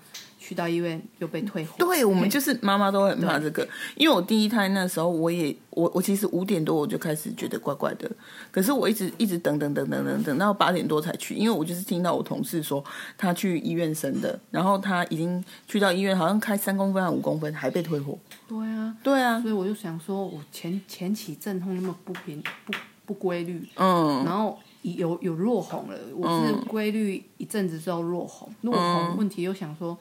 [0.47, 1.73] 去到医院又被退货。
[1.79, 8.11] 对我们就是妈妈都很怕这个，因为我第一胎那时候我也我我其实五点多我就开始觉得怪怪的，
[8.51, 12.85] 可是我一直一直等等等等等等到八点多才去，因为我就是听到我同事说
[13.17, 18.19] 他去医院生的，然后他已经去到医院，好像开三公分还五公分还被退货。
[18.47, 22.73] 对啊，对啊，所以我就想说我前前期阵痛那么不平不
[23.07, 24.59] 不规律，嗯，然后。
[24.85, 29.97] 有有落红了，我是规律一阵子之后落红，落红问题又想说，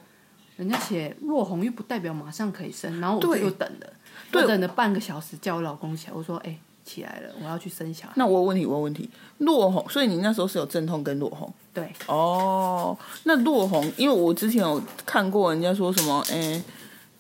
[0.58, 3.94] 人家写落红又不代表马上可以生，然后我就等了，
[4.34, 8.14] 我等了半个小时，叫我老公起来，我说哎起来了，我要去生小孩。
[8.16, 11.52] 那我问题，我问题，落红，所以你那时候是有阵痛跟落红？
[11.74, 11.92] 对。
[12.08, 16.62] 哦，那落红，因为我之前有看过人家说什么，哎，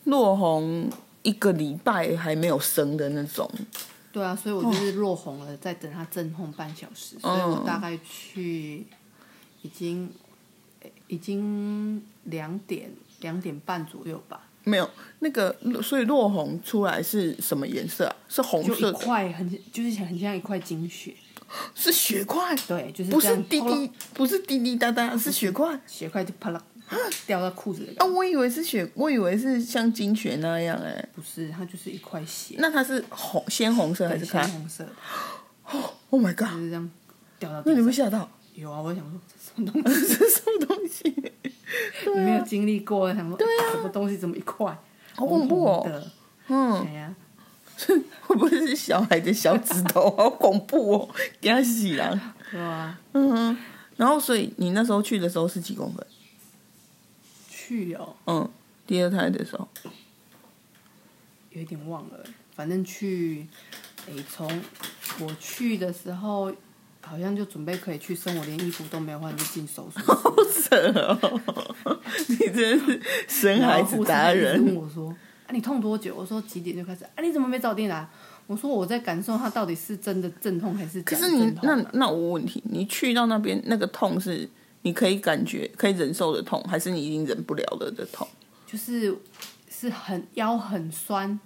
[0.04, 0.89] 落红
[1.22, 3.50] 一个礼拜还没有生的那种。
[4.12, 8.86] 对啊，所以我就是落红了，在等他阵痛半小时，所以我大概去
[9.63, 10.12] 已经
[11.08, 12.91] 已经两点
[13.24, 14.40] 两点半左右吧。
[14.66, 18.16] 没有那个，所以落红出来是什么颜色啊？
[18.30, 21.14] 是红就一色，块很就是很像一块金血，
[21.76, 25.78] 是血块，对，就是不是滴滴，不是滴滴答答，是血块。
[25.86, 26.64] 血块就啪啦
[27.28, 27.94] 掉到裤子里。
[27.98, 34.88] 啊，我以为是血，我以为是像金血那样哎、不是，它就是一块血，那它是红鲜红色还是鲜看红色
[35.66, 36.48] 哦，？Oh my god！
[36.58, 36.90] 是这样
[37.38, 37.82] 掉到那你。
[37.82, 38.30] 会吓到？
[38.54, 39.20] 有啊，我想说
[39.62, 41.04] 么东西，这是什么东西？
[42.16, 44.78] 你没有经历过，想说对啊，什么东西这么一块，
[45.16, 46.04] 好恐怖哦。
[46.48, 47.16] 嗯，哎呀，
[48.22, 50.10] 会不会是小孩的小指头？
[50.18, 51.10] 好恐怖哦，
[51.42, 52.20] 给他洗了。
[52.52, 53.58] 对啊，嗯，
[53.98, 56.06] 然后所以你那时候去的时候是几公分？
[57.50, 58.50] 去哦，嗯，
[58.86, 59.68] 第二胎的时候，
[61.52, 62.24] 有一点忘了，
[62.56, 63.48] 反正去，
[64.08, 64.48] 诶，从
[65.20, 66.52] 我去的时候，
[67.06, 70.06] 好像就准备可以去生，我连衣服都没有换就进手术室。
[70.06, 72.00] 好扯哦！
[72.28, 74.76] 你真是生孩子达人问。
[74.76, 75.10] 我说
[75.46, 78.08] ：“啊，你痛多久？”我说：“几点就开始？”啊，你怎么没早点来？
[78.48, 84.50] 我说：“我在感受它到底是真的阵痛还是假的可是你那那我问题，你去到那边那个痛是
[84.82, 88.28] 你可以感觉可以忍受的痛，还是你已经忍不了了的痛？
[88.66, 89.16] 就是
[89.70, 91.39] 是很腰很酸，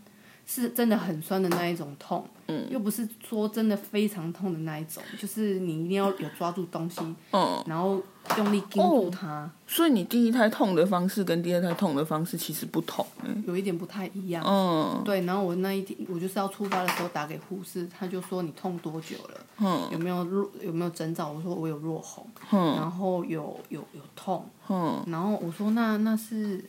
[0.50, 7.02] 是真的很酸的那一种痛，嗯，又不是说真的非常痛的那一种，就是你一定要有抓住东西，
[7.34, 8.02] 嗯，然后
[8.38, 13.06] 用力盯住它，所以你第一胎痛的方式跟第二胎痛的方式其实不同。
[13.26, 14.44] 嗯有一点不太一样。
[14.46, 19.40] 嗯对，然后我那一天我就是要出发的时候打给护士，他就说你痛多久了？
[19.60, 21.30] 嗯有没有弱有没有征兆？
[21.30, 26.64] 我说我有弱红，嗯然后有有有痛，嗯然后我说那那是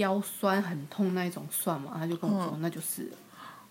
[0.00, 1.92] 腰酸很痛那一种算吗？
[1.94, 3.16] 他就跟我嗯说、那就是了。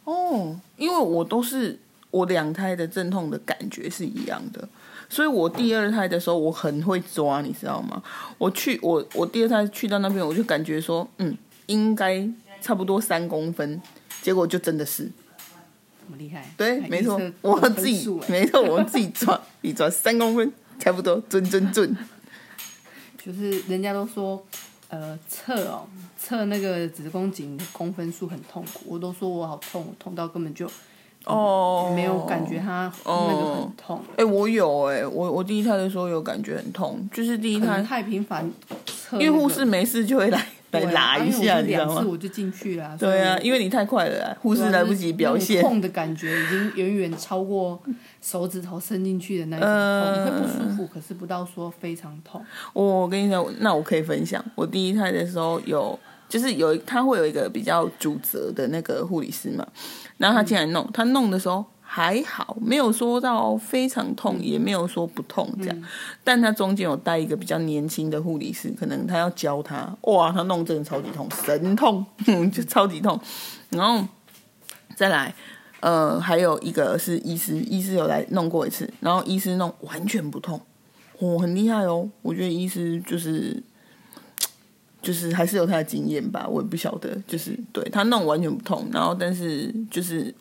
[0.06, 1.78] 哦，因为我都是
[2.10, 4.68] 我两胎的阵痛的感觉是一样的，
[5.10, 8.02] 所以我第二胎的时候我很会抓，你知道吗？
[8.38, 11.38] 我去我我第二胎去到那边，我就感觉说，嗯，
[11.68, 12.28] 应该
[12.62, 13.82] 差不多三公分，
[14.22, 15.12] 结果就真的是，
[16.02, 16.52] 这么厉害？
[16.58, 21.96] 对，没错，我自己没错， 我自己抓，你抓三公分，差不多，准准准。
[23.24, 24.44] 就是人家都说，
[24.90, 30.70] 呃，测哦，测那个子宫颈的公分数很痛苦，我都说我好痛，我痛到根本就
[31.26, 38.52] 哦，没有感觉它那个很痛，哎、我有哎、我我第一胎的时候有感觉很痛，就是第一胎，太频繁
[39.14, 41.60] 因为护士没事就会来来拉一下？
[41.62, 47.80] 两次我就进去了，对啊，因为你太快了啊，护士来不及表现痛的感觉已经远远超过
[48.22, 52.44] 手指头伸进去的那种痛，嗯会不舒服，可是不到说非常痛。
[52.74, 59.68] 我跟你讲，那我可以分享，我第一胎的时候有，就是有他会有一个比较主责的那个护理师嘛，
[60.18, 65.84] 然后他进来弄，他弄的时候还好，没有说到非常痛，也没有说不痛这样，
[66.24, 72.06] 但他中间有带一个比较年轻的护理师，可能他要教他，哇，他弄真的超级痛，神痛，
[72.54, 73.20] 就超级痛，
[73.72, 74.08] 然后
[74.96, 75.34] 再来。
[75.82, 80.60] 呃，还有一个是医师，医师有来弄过一次，然后医师弄完全不痛，
[81.20, 82.10] 哦，很厉害哦。
[82.22, 83.64] 我觉得医师就是
[85.02, 90.36] 就是还是有他的经验吧，我也不晓得，就是对他弄完全不痛，然后但是就是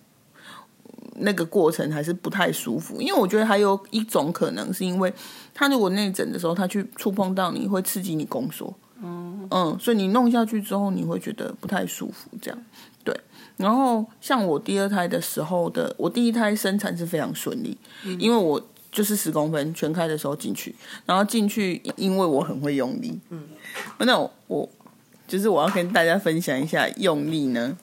[1.20, 5.12] 那个过程还是不太舒服，因为我觉得还有一种可能是因为
[5.54, 12.58] 他如果内诊的时候他去触碰到你会刺激你宫缩，嗯所以你弄下去之后你会觉得不太舒服，这样。
[13.04, 13.18] 对。
[13.56, 17.76] 然后像我第二胎的时候的，我第一胎生产是非常顺利，
[18.18, 18.60] 因为我
[18.92, 23.48] 就是十公分全开的时候进去，然后进去因为我很会用力，嗯，
[23.98, 24.68] 那我我
[25.26, 27.76] 就是我要跟大家分享一下用力呢，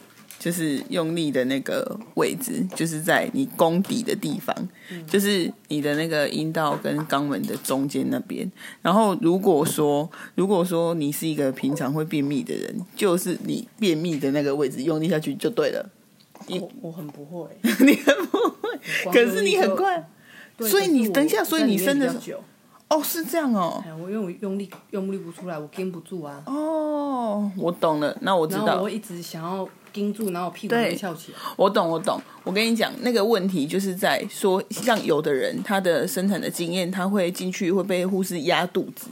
[0.45, 4.55] 就是用力的那个位置，就是在你宫底的地方，
[5.07, 8.47] 就是你的那个阴道跟肛门的中间那边。
[8.83, 15.89] 然后如果说如果说你是一个平常会便秘的人，就是你便秘的那个位置用力下去就对了。
[16.47, 20.07] 我我很不会， 你很不会，可是你很快。
[20.59, 22.43] 所以你等一下所以你生的时候
[22.87, 23.83] 哦，是这样哦。
[23.83, 28.87] 哎，我因为我用力用力不出来，我跟不住啊，哦，我懂了，那我知道我。
[28.87, 31.37] 一直想要盯住，然后屁股对会翘起来。
[31.55, 32.21] 我懂，我懂。
[32.43, 39.07] 我跟你讲，那个问题就是在说，像有的人他的生产的经验，他会进去会被护士压肚子，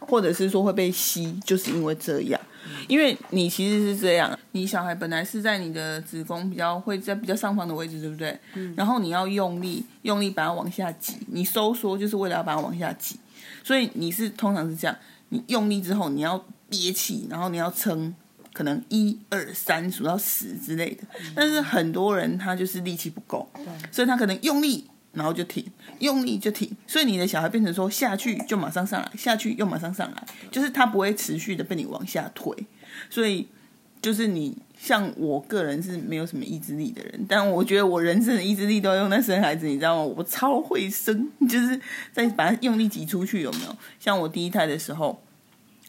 [0.00, 2.40] 或者是说会被吸，就是因为这样。
[2.88, 8.36] 因为你其实是这样，你小孩本来是在你的子宫比较会在比较上方的位置，对不对？
[8.74, 13.16] 然后你要用力用力把它往下挤，你收缩就是为了要把它往下挤，
[13.62, 14.96] 所以你是通常是这样，
[15.28, 18.14] 你用力之后你要憋气，然后你要撑。
[18.54, 21.02] 可能一二三数到十之类的，
[21.34, 23.46] 但是很多人他就是力气不够，
[23.92, 25.64] 所以他可能用力然后就停，
[25.98, 32.56] 用力就停，所以你的小孩变成说下去就马上上来，下去又马上上来，就是他不会持续的被你往下推，
[33.10, 33.46] 所以
[34.00, 40.14] 就是你像我个人是没有什么意志力的人，但我觉得我人生的意志力都要用在生孩子，你知道吗？
[40.16, 41.80] 我超会生，就是
[42.12, 43.76] 在把它用力挤出去，有没有？
[43.98, 45.22] 像我第一胎的时候，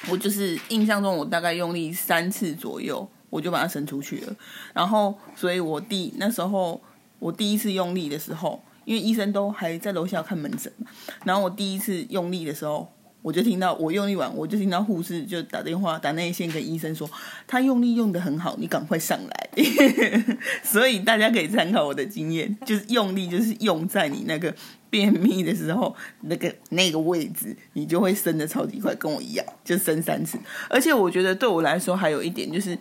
[0.10, 4.36] 我就是印象中我大概用力三次左右，我就把它伸出去了，
[4.73, 6.81] 然后所以我第那时候
[7.19, 8.62] 我第一次用力的时候。
[8.86, 10.86] 因为医生都还在楼下看门诊嘛，
[11.23, 12.88] 然后我第一次用力的时候，
[13.23, 17.10] 我就听到我用力完，我就听到护士就打电话打内线跟医生说，
[17.47, 19.44] 他用力用的很好，你赶快上来。
[20.63, 24.54] 所以大家可以参考我的经验，就是用力就是用在你那个
[24.89, 30.38] 便秘的时候，那个那个位置，你就会生的超级快，跟我一样，就生三次。
[30.70, 32.78] 而且我觉得对我来说还有一点就是。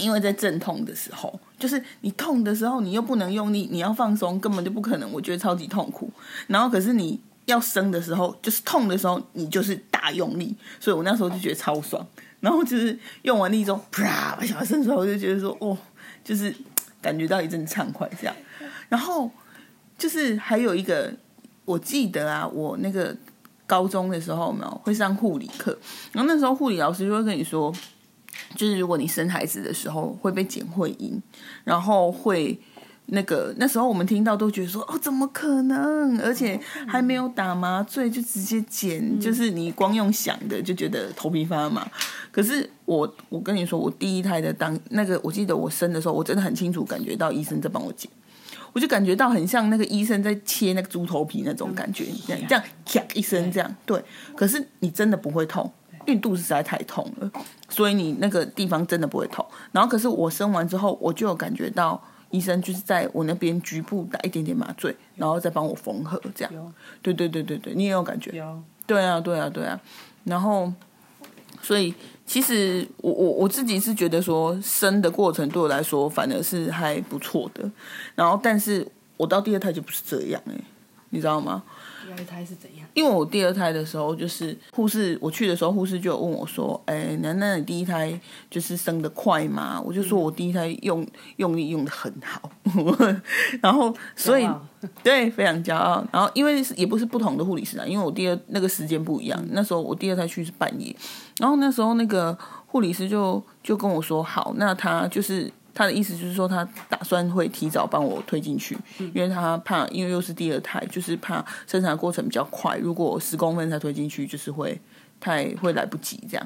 [0.00, 5.10] 因为在阵痛的时候，就是你痛的时候，你又不能用力，你要放松，根本就不可能。
[5.10, 6.08] 我觉得超级痛苦。
[6.46, 10.54] 然后可是你要生的时候，就是痛的时候，你就是大用力。
[10.78, 12.06] 所以我那时候就觉得超爽。
[12.40, 15.76] 然后就是用完力之后，啪把小孩生出来，我就觉得说，哦，
[16.24, 16.54] 就是
[17.00, 18.34] 感觉到一阵畅快这样。
[18.88, 19.30] 然后
[19.96, 21.12] 就是还有一个，
[21.64, 23.16] 我记得啊，我那个
[23.66, 25.78] 高中的时候没有会上护理课，
[26.12, 27.74] 然后那时候护理老师就会跟你说。
[28.54, 31.20] 就是如果你生孩子的时候会被剪会阴，
[31.64, 32.58] 然后会
[33.10, 41.86] 那个那时候我们听到都觉得说哦怎么可能，而且还没有打麻醉就直接剪，就是你光用想的就觉得头皮发麻。
[42.30, 48.10] 可是我我跟你说，我第一胎的当那个我记得我生的时候，我真的很清楚感觉到医生在帮我剪，
[48.72, 54.02] 我就感觉到很像那个医生在切那个猪头皮那种感觉，这样这样咔一声这样对。
[54.36, 55.72] 可是你真的不会痛。
[56.06, 57.30] 因为肚子实在太痛了，
[57.68, 59.44] 所以你那个地方真的不会痛。
[59.72, 66.74] 然后可是我生完之后，我就有感觉到医生就是在我那边局部打一点点麻醉，然后再帮我缝合这样。
[67.00, 68.30] 对对对对对，你也有感觉？
[68.36, 68.62] 有。
[68.86, 69.80] 对啊对啊对啊。
[70.24, 70.72] 然后，
[71.62, 71.94] 所以
[72.26, 77.70] 其实我我我自己是觉得说生的过程对我来说反而是还不错的。
[78.14, 78.86] 然后，但是
[79.16, 80.54] 我到第二胎就不是这样哎，
[81.10, 81.62] 你知道吗？
[82.06, 82.86] 第二胎是怎样？
[82.94, 88.18] 因为我第二胎的时候，就是护士我去的时候，护士就有问我说：“哎，楠楠，你第一胎
[88.50, 92.50] 就是生的快吗？”我就说我第一胎用用力用的很好，
[93.60, 94.48] 然后所以
[95.02, 96.02] 对非常骄傲。
[96.10, 100.94] 然后因为也不是不同的护理师啊，因为我第二那个时间不一样，那时候我第二胎去是半夜，
[101.38, 108.76] 然后那时候那个护理师就就跟我说：“好，那他就是。”他的意思就是说，他打算会提早帮我推进去，
[109.14, 112.76] 因为他怕，因为又是第二胎，就是怕生产过程比较快。
[112.78, 114.80] 如果十公分才推进去，就是会
[115.20, 116.44] 太会来不及这样。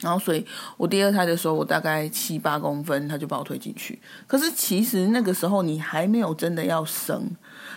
[0.00, 0.44] 然后，所以
[0.78, 3.98] 我第二胎的时候，我大概七八公分，他就把我推进去。
[4.26, 7.30] 可是其实那个时候你还没有真的要生，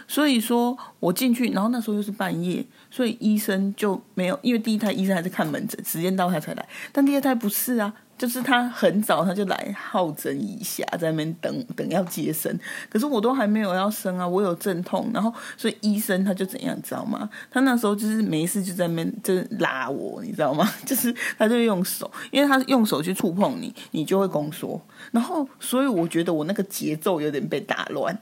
[0.08, 7.94] 所以说我进去，然后那时候又是半夜，所以医生就没有，因为第一胎医生还在看门诊，时间到他才来，但第二胎不是啊。
[8.18, 12.58] 就是他很早他就来好整一下，在那边等等要接生，
[12.90, 17.30] 可是我都还没有要生啊，我有阵痛，然后所以医生他就怎样，你知道吗？
[17.52, 20.66] 他那时候就是没事就在那边就是拉我， 你知道吗？
[20.86, 28.18] 就是他就用手，因为他用手去触碰你，你就会宫缩，然后所以我觉得我那个节奏有点被打乱，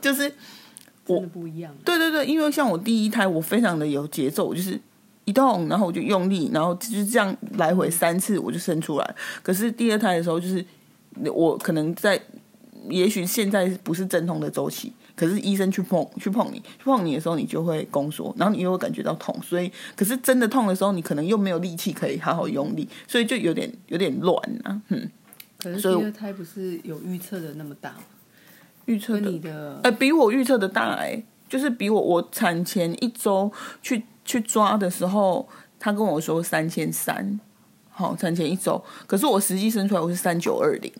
[0.00, 0.32] 就是
[1.06, 4.80] 我不一样，对对对，因为像我第一胎，我非常的有节奏，就是。
[5.24, 9.14] 一动，然后我就用力，然后就是这样来回三次，我就生出来。
[9.42, 10.64] 可是第二胎的时候，就是
[11.32, 12.20] 我可能在，
[12.90, 19.34] 也许现在不是阵痛的周期，可是医生去碰去碰你，去碰你的时候，你就会宫缩，然后你又会感觉到痛。
[19.42, 24.82] 所以，可是真的痛的时候，你可能又没有力气可以好好用力，所以就有点有点乱啊。
[24.88, 25.10] 嗯，
[25.58, 28.00] 可是第二胎不是有预测的那么大吗？
[28.84, 34.02] 预测你的呃，比我预测的大哎，就是比我我产前一周去。
[34.24, 35.46] 去抓的时候，
[35.78, 37.38] 他跟我说三千三，
[37.90, 40.92] 好产前一周，可是我实际生出来我是三九二零，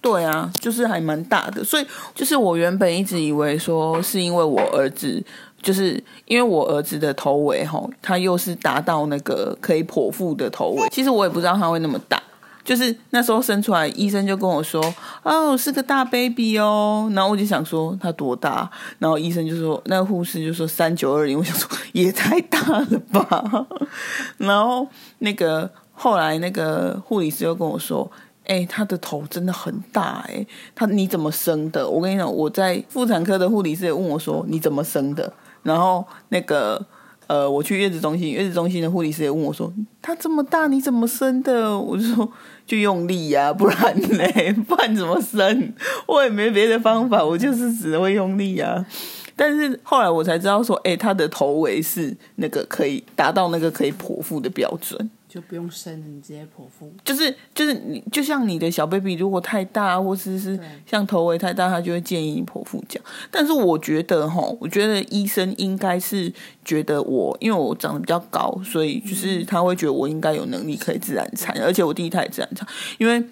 [0.00, 5.22] 对啊，就是还蛮大的，所以就是我原本一直以为说是因为我儿子，
[5.60, 12.20] 就是因为我儿子的头围哈，他又是达到那个可以剖腹的头围，其实我也不知道他会那么大。
[12.64, 14.82] 就是那时候生出来，医生就跟我说
[15.24, 18.70] ：“哦，是个大 baby 哦。”然后我就想说他多大？
[18.98, 21.36] 然后医生就说，那个护士就说三九二零。
[21.38, 23.66] 我想说也太大了吧。
[24.38, 24.86] 然后
[25.18, 28.10] 那个后来那个护理师又跟我说
[28.46, 35.32] ：“哎，他的头真的很大哎，他你怎么生的？”我跟你讲，我在妇产科的护理师也问我说：“你怎么生的？”
[35.64, 36.86] 然后那个。
[37.32, 39.72] 呃，我去月子中心，月子中心的护理师也问我说
[40.02, 42.30] ：“他这么大，你怎么生的？”我就说
[42.66, 45.72] ：“就用力呀，不然嘞，不然怎么生？
[46.04, 48.84] 我也没别的方法，我就是只会用力呀。
[49.34, 55.10] ”但是后来我才知道说，哎，他的头围是那个可以达到那个可以剖腹的标准。
[55.32, 56.92] 就不用生了，你直接剖腹。
[57.02, 63.02] 就是就是你，就像你的小 baby 如果太大，或者是像头围太大，他就会建议你剖腹讲。
[63.30, 66.30] 但是我觉得哈，我觉得医生应该是
[66.62, 72.68] 觉得我，因为我长得比较高，所以就是他会觉得我应该有能力可以自然产，而且我第一胎自然产。
[72.98, 73.24] 因为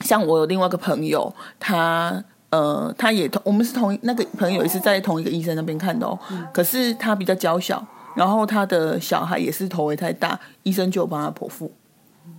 [0.00, 6.18] 像我有另外一个朋友，他呃，他也同我们是同那个朋友也是在同一个医生那边看的哦，
[6.54, 7.86] 可是他比较娇小。
[8.18, 11.72] 然后他的小孩也是头围太大，医生就帮他剖腹。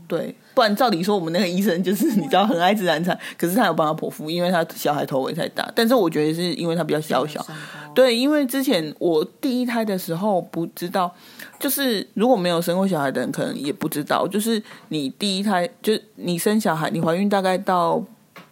[0.07, 5.71] 对，不然照理说我们那个医生就是你知道很爱自然产，可是他有帮他剖腹，因为他小孩头围太大。
[5.73, 7.45] 但是我觉得是因为他比较小小。
[7.95, 11.13] 对，因为之前我第一胎的时候不知道，
[11.59, 18.03] 就是如果没有生过小孩的人可能也不知道，就是你第一胎就你生小孩，你怀孕大概到。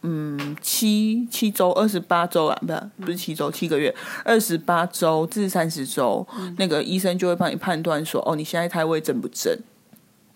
[0.04, 3.94] 嗯，七七周二十八周啊，不是不是七周七个月，
[4.24, 6.26] 二十八周至三十周，
[6.58, 9.58] 那个医生就会帮你判断说，哦，你现在胎位正不正，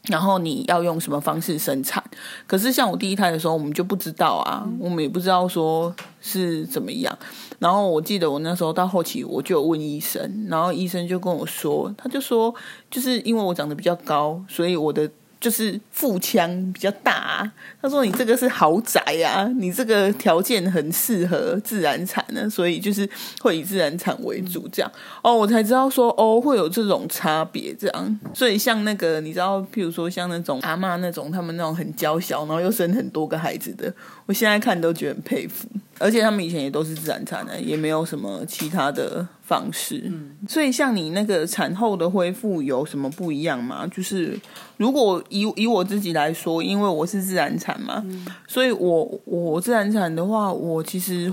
[0.06, 2.04] 然后你要用什么方式生产。
[2.48, 7.18] 可是像我第一胎的时候，我们就不知道啊，我们也不知道说是怎么样。
[7.60, 12.54] 然后我记得我那时候到后期，我就问医生，然后医生就跟我说，他就说，
[12.90, 15.10] 就是因为我长得比较高，所以我的。
[15.42, 23.10] 就是腹腔比较大，他说你这个是豪宅啊，你这个条件很适合自然产呢，所以就是
[23.42, 24.92] 会以自然产为主这样。
[25.24, 28.20] 哦，我才知道说哦会有这种差别这样。
[28.36, 33.92] 所以像那个你知道，譬如说像那种阿妈那种，他们那种很娇小，然后又生很多个孩子的，
[34.26, 35.68] 我现在看都觉得很佩服。
[36.00, 40.02] 而且他们以前也都是自然产的，也没有什么其他的方式。
[40.06, 43.86] 嗯，所以像你那个产后的恢复有什么不一样吗？
[43.86, 44.36] 就是
[44.78, 48.04] 如果以以我自己来说，因为我是自然产嘛，
[48.48, 51.32] 所以我我自然产的话，我其实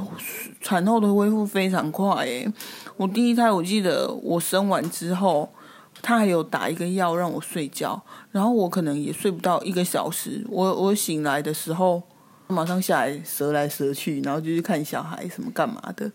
[0.60, 2.26] 产后的恢复非常快。
[2.26, 2.46] 诶，
[2.98, 5.48] 我第一胎我记得我生完之后，
[6.02, 10.44] 他还有打一个药让我睡觉，然后我可能也睡不到一个小时。
[10.50, 12.02] 我我醒来的时候。
[12.48, 16.10] 马上下来折来折去，然后就去看小孩什么干嘛的。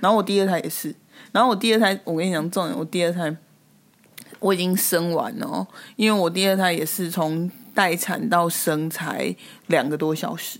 [0.00, 0.94] 然后我第二胎也是，
[1.32, 3.34] 然后我第二胎，我跟你讲重点，我第二胎
[4.38, 5.66] 我已经生完了，
[5.96, 9.34] 因为我第二胎也是从待产到生才
[9.66, 10.58] 两个多小时，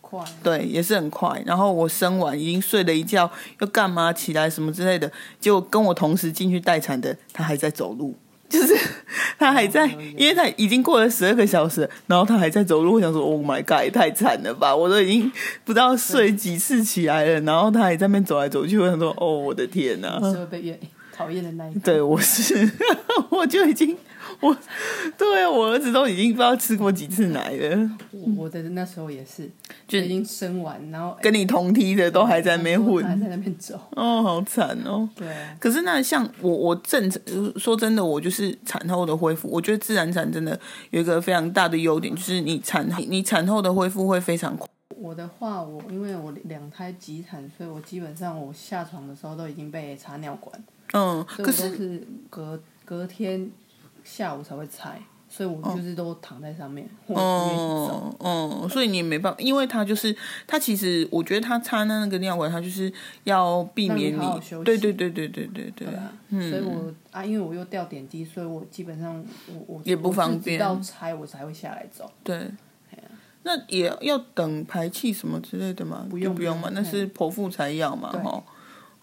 [0.00, 1.42] 快，对，也是很快。
[1.44, 3.30] 然后我生完已经睡了一觉，
[3.60, 8.16] 又干嘛起来什么之类的，结果跟我同时进去待产的他还在走路。
[8.48, 8.74] 就是
[9.38, 9.86] 他还在，
[10.16, 12.94] 因为他已经过了十二个小时，然后他还在走路。
[12.94, 14.74] 我想说，Oh my god，太惨了吧！
[14.74, 15.30] 我都已经
[15.64, 18.78] 不知道睡几次起来了，然后他还在那边走来走去。
[18.78, 20.18] 我想说，哦，我的天哪！
[20.20, 20.80] 是会被
[21.14, 21.80] 讨厌的那一个。
[21.80, 22.70] 对，我是，
[23.30, 23.96] 我就已经。
[24.40, 24.56] 我
[25.16, 27.90] 对啊，我儿子都已经不知道吃过几次奶了。
[28.36, 29.50] 我的那时候也是，
[29.88, 33.74] 就已经生完，然后跟你同梯的都还在那边混，还在那边走。
[33.96, 35.08] 哦，好惨哦。
[35.16, 35.26] 对。
[35.58, 37.10] 可是那像我，我正
[37.56, 39.48] 说真的，我就是产后的恢复。
[39.48, 40.58] 我觉得自然产真的
[40.90, 44.68] 有一个非常大的优点，就是你产你产后的恢复会非常快。
[44.96, 50.64] 我的话，我因为我两胎急产，所以我基本上我下床的时候都已经被插尿管。
[50.92, 53.50] 嗯，可是隔隔天。
[54.08, 54.98] 下午才会拆，
[55.28, 62.90] 所以我就是都躺在上面，哦哦，所以你也没办法，因为他就是他其实我觉得他插那个尿管，他就是
[63.24, 65.86] 要避免你，对对对对对对对，
[66.30, 72.50] 嗯，所以我啊，因为我又掉点滴，所以我基本上我我也不方便，到拆我才会下来走，对，
[73.42, 76.06] 那也要等排气什么之类的吗？
[76.08, 78.42] 不用不用嘛，那是剖腹才要嘛，哈，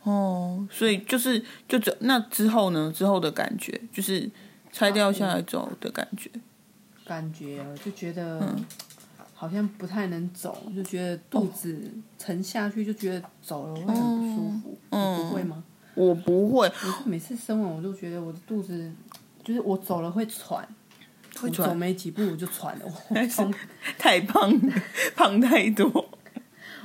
[0.03, 4.27] 哦，所以就是就这那之后呢，之后的感觉就是。
[4.75, 6.29] 拆掉下来走的感觉，
[7.05, 8.53] 感觉就觉得
[9.33, 14.77] 好像不太能走，就觉得肚子沉下去，就觉得走了会很不舒服。
[14.89, 15.63] 嗯不会吗？
[15.93, 16.69] 我不会。
[17.05, 18.91] 每次生完我都觉得我的肚子，
[19.45, 20.67] 就是我走了会喘，
[21.39, 22.85] 会喘，走没几步我就喘了。
[23.29, 23.53] 从
[23.97, 24.51] 太胖，
[25.15, 26.09] 胖太多。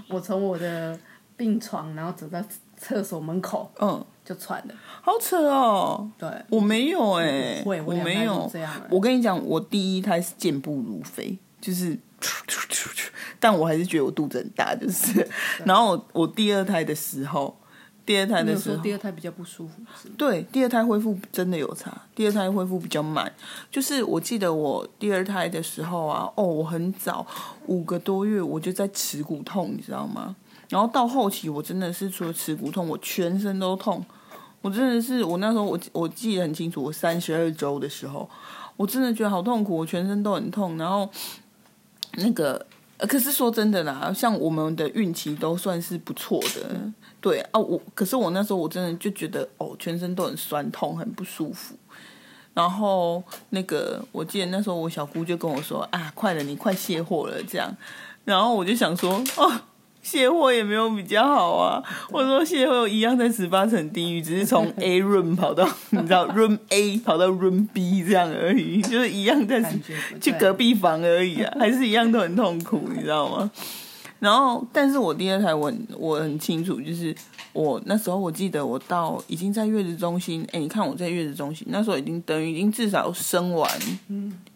[0.09, 0.97] 我从我的
[1.37, 2.41] 病床，然后走到
[2.77, 4.07] 厕所门口，嗯。
[4.31, 4.73] 就喘的，
[5.03, 6.09] 好扯哦！
[6.17, 8.73] 对，我没有哎，我没有这样。
[8.89, 11.99] 我跟你讲，我第一胎是健步如飞，就是，
[13.41, 15.29] 但我还是觉得我肚子很大，就是。
[15.65, 17.59] 然后我第二胎的时候，
[18.07, 19.83] 第二胎的时候，第二胎比较不舒服。
[20.17, 23.33] 对，第二胎恢复真的有差，第二胎恢复比较慢。
[23.69, 27.27] 就是我记得我第二胎的时候啊，哦，我很早
[27.67, 30.37] 五个多月我就在耻骨痛，你知道吗？
[30.69, 34.07] 然后到后期，我真的是除了耻骨痛，我全身都痛。
[34.63, 38.29] 我真的是，我那时候我我记得很清楚，我三十二周的时候，
[38.77, 40.77] 我真的觉得好痛苦，我全身都很痛。
[40.77, 41.09] 然后
[42.17, 42.67] 那个
[42.99, 46.79] 可是说真的啦，像我们的孕期都算是不错的，
[47.23, 51.75] 对啊，我可是我那时候我真的就觉得哦，全身都很酸痛，很不舒服。
[52.53, 57.75] 然后那个我记得那时候我小姑就跟我说啊，快了，你快卸货了这样。
[58.27, 59.63] 然后我就想说哦。
[60.03, 61.83] 卸货也没有比较好啊！
[62.11, 69.63] 我说卸货一样在十八层地狱，只是从 A room 跑到你知道 room A 跑到 room B 这样而已，就是一样在
[70.21, 73.51] 去隔壁房而已啊，还是一样都很痛苦，你知道吗？
[74.21, 77.15] 然后，但是我第二台我我很清楚，就是
[77.53, 83.71] 我那时候我记得我到已经在月子中心，哎，你看我在月子中心那时候已经等于已经至少生完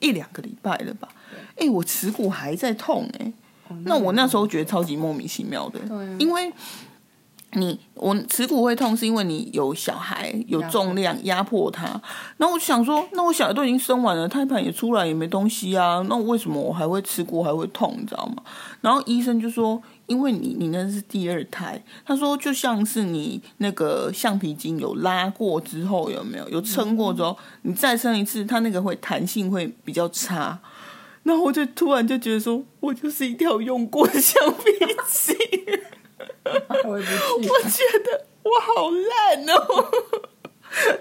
[0.01, 1.09] 一两个礼拜了吧？
[1.57, 3.33] 哎，我耻骨还在痛哎。
[3.85, 5.81] 那我那时候觉得超级莫名其妙的，
[6.19, 6.53] 因为
[7.57, 12.01] 你我耻骨会痛，是因为你有小孩有重量压迫他。
[12.39, 17.97] 那我想说，那我小孩都已经生完了，胎盘也出来也没东西啊，那为什么我还会耻骨还会痛？
[17.97, 18.43] 你知道吗？
[18.81, 30.59] 然后医生就说，因为你你那是第二胎，他说就像是你那个橡皮筋有拉过之后有没有有撑过之后，你再生一次，它那个会弹性会比较差。
[31.25, 34.71] 然后我就突然就觉得说，我就是一条用过的橡皮
[35.09, 35.37] 筋。
[36.85, 37.09] 我觉
[38.05, 39.91] 得我好烂哦，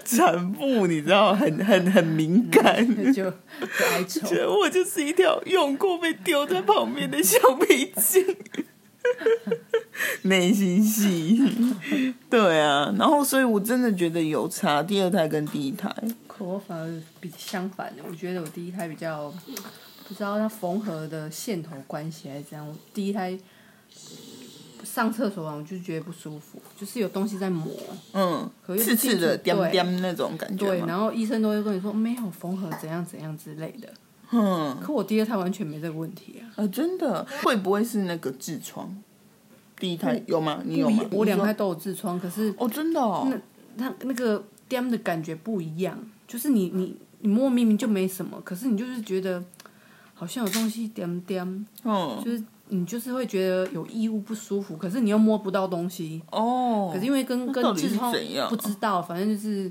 [0.02, 4.20] 产妇你知道很很很敏感，就哀愁。
[4.26, 8.36] 觉得我就是一条用过被丢在旁边的橡皮筋，
[10.22, 11.42] 内心戏。
[12.30, 15.94] 对啊，然后所以我真的觉得有差，第二胎跟第一胎。
[16.26, 19.30] 可我反而比相反的，我觉得我第一胎比较。
[20.14, 22.64] 不知道它缝合的线头关系还是怎样。
[22.64, 23.36] 我第一胎
[24.84, 27.68] 上厕所完我就觉得不舒服，就是有东西在磨，
[28.12, 30.64] 嗯可，刺刺的、颠颠那种感觉。
[30.64, 33.92] 对，然后医生都会跟你说没有缝合怎样怎样之类的。
[34.30, 36.62] 嗯，可我第二胎完全没这个问题啊。
[36.62, 37.26] 啊，真的？
[37.42, 38.96] 会不会是那个痔疮？
[39.80, 40.62] 第一胎有吗？
[40.64, 41.04] 你有吗？
[41.10, 43.26] 我两胎都有痔疮，可是哦，真的哦。
[43.76, 45.98] 那它那个颠的感觉不一样，
[46.28, 49.42] 就是你你你摸明明就没什么，可是你就是觉得。
[50.14, 56.90] 好像有东西点点，哦，就是你就是会觉得有异物不舒服，可是你又摸不到东西哦。
[56.92, 58.12] 可是因为跟跟痔疮
[58.48, 59.70] 不知道，反正就是，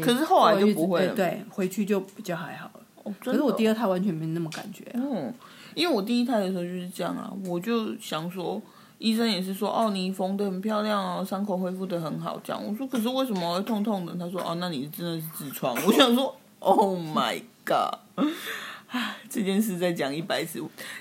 [0.00, 3.12] 可是后来就不会了，对，回去就比较还好了。
[3.18, 4.84] 可是我第二胎完全没那么感觉。
[4.94, 5.32] 嗯，
[5.74, 8.60] 因为我第一胎的时候就是这样啊，我就想说，
[8.98, 12.62] 医生也是说，哦，你缝的很漂亮哦，伤口恢复的很好，这样。
[12.64, 14.14] 我说，可是为什么会痛痛的？
[14.14, 15.74] 他说，哦，那你真的是痔疮。
[15.86, 17.98] 我想说，Oh my god！
[18.90, 20.60] 啊， 这件事再讲一百次，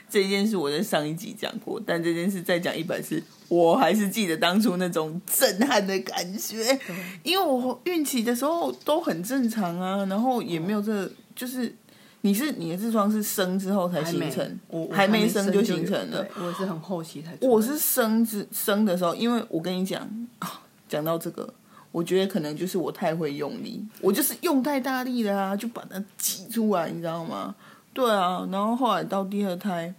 [0.10, 6.80] 这件事我在上一集讲过，但这件事再讲一百次，我还是记得当初那种震撼的感觉。
[7.24, 11.76] 因为我孕期的时候都很正常啊，然后也没有这，就是
[12.22, 16.28] 你是你的痔疮是生之后才形成，我还没生就形成了。
[16.36, 20.08] 我是很后期才，我是生之生的时候，因为我跟你讲，
[20.88, 21.52] 讲到这个，
[21.92, 27.56] 我觉得可能就是我太会用力，我就是用太大力了啊，就把它挤出来，你知道吗？
[27.94, 29.94] 对啊，然后后来到第二胎，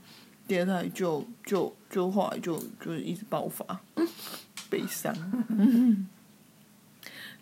[0.47, 3.81] 第二胎就就就后来就就一直爆发，
[4.71, 5.15] 悲伤。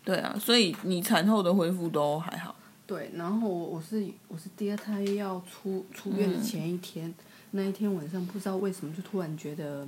[0.05, 2.57] 对啊，所以你产后的恢复都还好。
[2.86, 7.14] 对，然后我我是我是第二胎要出出院的前一天，
[7.51, 9.86] 那一天晚上不知道为什么就突然觉得，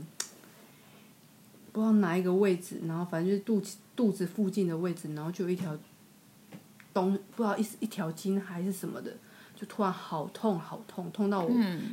[1.72, 5.74] 不知道哪一个位置，然后反正就是肚子肚子附近的位置，然后就有一条
[6.92, 9.16] 东不知道一一条筋还是什么的。
[9.60, 11.50] 就突然好痛好痛，痛到我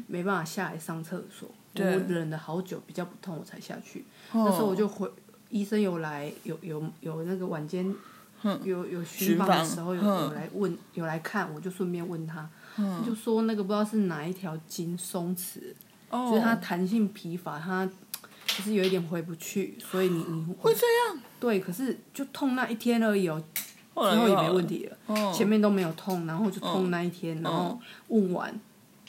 [0.08, 1.50] 没办法下来上厕所。
[1.76, 4.06] 我忍了好久，比较不痛，我才下去。
[4.32, 5.08] 那时候我就回，
[5.50, 7.94] 医生有来，有有有那个晚间
[8.64, 12.50] 有有巡访的时候有有来问，有来看，我就顺便问他，
[13.06, 15.60] 就说那个不知道是哪一条筋松弛，
[16.10, 17.86] 就是它弹性疲乏，它
[18.48, 20.80] 就是有一点回不去，所以你你会这
[21.12, 21.22] 样？
[21.40, 23.44] 对，可是就痛那一天而已哦。
[24.04, 28.60] 之后也没问题了，前面都没有痛，然后就痛那一天，然后问完，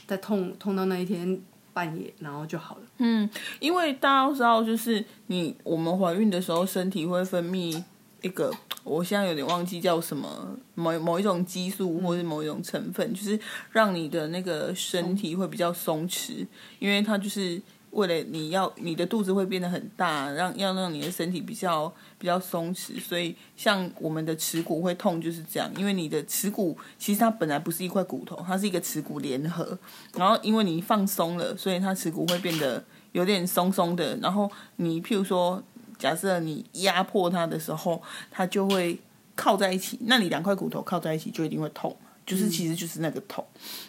[0.07, 1.41] 再痛痛到那一天
[1.73, 2.83] 半夜，然后就好了。
[2.99, 3.29] 嗯，
[3.61, 7.83] 因为大家都知道，就是你我们怀孕的时候，身体会分泌
[8.23, 8.53] 一个，
[8.85, 13.39] 我现在有点忘记叫什么，某某一种激素或者某一种成分，就是
[13.73, 16.47] 让你的那个身体会比较松弛，
[16.79, 17.61] 因为它就是。
[17.91, 29.79] 为了你要你的肚子会变得很大，让要让你的身体比较比较松弛，所以像我们的耻骨会痛就是这样，因为你的耻骨其实它本来不是一块骨头，它是一个耻骨联合，
[30.15, 35.63] 然后因为你放松了，所以它耻骨会变得有点松松的，然后你譬如说
[35.99, 38.99] 假设你压迫它的时候，它就会
[39.35, 43.45] 靠在一起，那你两块骨头靠在一起就一定会痛，就是其实就是那个痛，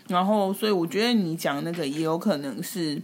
[0.08, 3.02] 然后所以我觉得你讲那个也有可能是。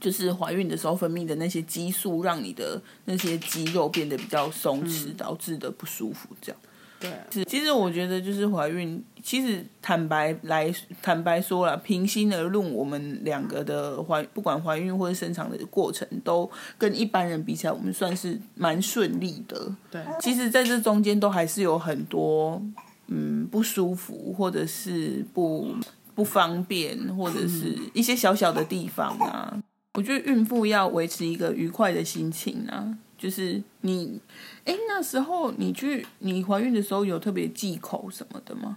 [0.00, 6.28] 就是怀孕的时候分泌的那些激素，让你的那些肌肉变得比较松弛，导致的不舒服。
[6.40, 6.60] 这样，
[7.00, 10.72] 对，其实我觉得就是怀孕，其实坦白来
[11.02, 19.74] 坦白说了，平心而论，我们两个的怀不管怀孕或者生产的过程，都跟一般人比起来，我们算是蛮顺利的。
[19.90, 22.62] 对，其实在这中间都还是有很多
[23.08, 25.74] 嗯不舒服，或者是不
[26.14, 29.62] 不方便，或者是一些小小的地方啊。
[29.94, 34.20] 我觉得孕妇要维持一个愉快的心情啊，就是你，
[34.64, 38.76] 哎，那时候你去你怀孕的时候有特别忌口什么的吗？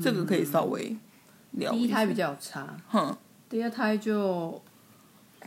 [0.00, 0.96] 这个可以稍微
[1.50, 1.70] 聊。
[1.72, 3.14] 第一胎比较有差，哼，
[3.50, 4.62] 第二胎就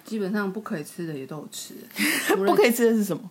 [0.04, 1.74] 基本上不可以吃的也都有吃，
[2.36, 3.30] 不可以吃的是什么？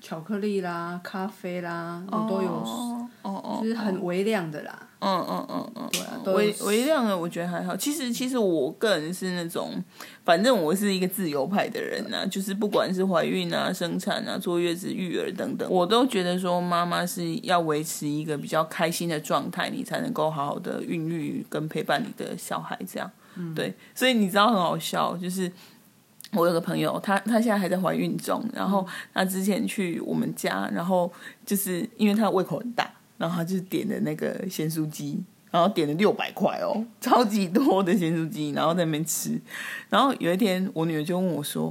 [0.00, 4.86] 巧克力啦、咖啡啦，我都有，哦哦哦，就是很微量的啦。
[5.02, 7.74] 嗯嗯嗯嗯，对啊，微微量的我觉得还好。
[7.74, 9.82] 其实其实我个人是那种，
[10.26, 22.78] 反正我是一个自由派的人呐，就是不管是怀孕啊、生产啊、坐月子、育儿等等，我都觉得说妈妈是要维持一个比较开心的状态，你才能够好好的孕育跟陪伴你的小孩。
[22.86, 23.10] 这样，
[23.54, 23.74] 对。
[23.94, 25.50] 所以你知道很好笑，就是
[26.32, 31.10] 我有个朋友，她她现在还在怀孕中，然后她之前去我们家，然后
[31.46, 32.90] 就是因为她胃口很大。
[33.20, 39.38] 然后他就点了那个咸酥鸡，然后点了六百块哦， 超级多的咸酥鸡，然后在那边吃。
[39.90, 41.70] 然后有一天，我女儿就问我说：“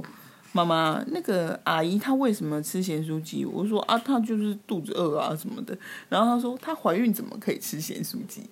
[0.52, 5.76] 妈妈，那个阿姨她为什么吃咸酥鸡？”我说：“啊，她就是肚子饿啊什么的。”
[6.08, 8.42] 然后她说：“她怀孕怎么可以吃咸酥鸡？”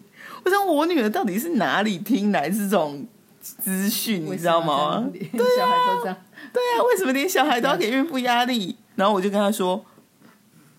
[0.45, 3.07] 我想我女儿到底是哪里听来这种
[3.41, 5.09] 资讯，你知道吗？
[5.13, 6.17] 对小孩都这样。
[6.53, 8.75] 对啊，为什么连小孩都要给孕妇压力？
[8.97, 9.85] 然后我就跟她说：“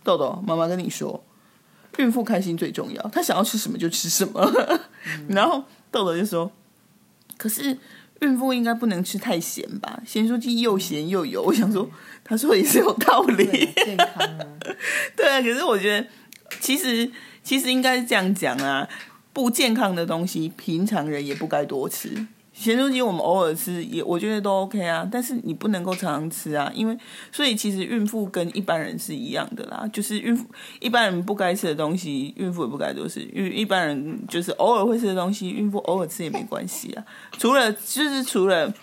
[0.03, 1.23] 豆豆，妈妈跟你说。”
[1.99, 4.51] 孕妇开心最重要，她想要吃什么就吃什么。
[5.27, 6.49] 然后豆豆就说
[7.37, 7.77] ：“可是
[8.21, 10.01] 孕妇应该不能吃太咸吧？
[10.05, 11.89] 咸酥鸡又咸又油。”我想说，
[12.23, 13.45] 他说也是有道理，
[13.75, 14.45] 健康啊。
[15.15, 16.07] 对啊，可是我觉得
[16.61, 17.11] 其实
[17.43, 18.87] 其实应该是这样讲啊，
[19.33, 22.27] 不健康的东西，平常人也不该多吃。
[22.59, 26.97] 咸酥鸡我们偶尔吃也我觉得都 OK 啊，但是你不能够常常吃啊，因为
[27.31, 30.45] 所以其实孕妇跟一般人是一样的啦，就是孕妇
[30.81, 33.21] 一般人不该吃的东西，孕妇也不该多吃。
[33.31, 37.05] 孕一般人就是偶尔会吃的东西，孕妇偶尔吃也没关系啊。
[37.37, 38.73] 除了就是除了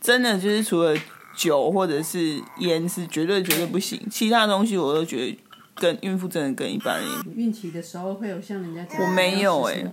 [0.00, 0.92] 真的就是除了
[1.36, 5.38] 酒或者是烟是绝对绝对不行，其他东西我都觉得
[5.76, 7.08] 跟孕妇真的跟一般人。
[7.36, 9.84] 孕期的时候会有像人家我没有哎。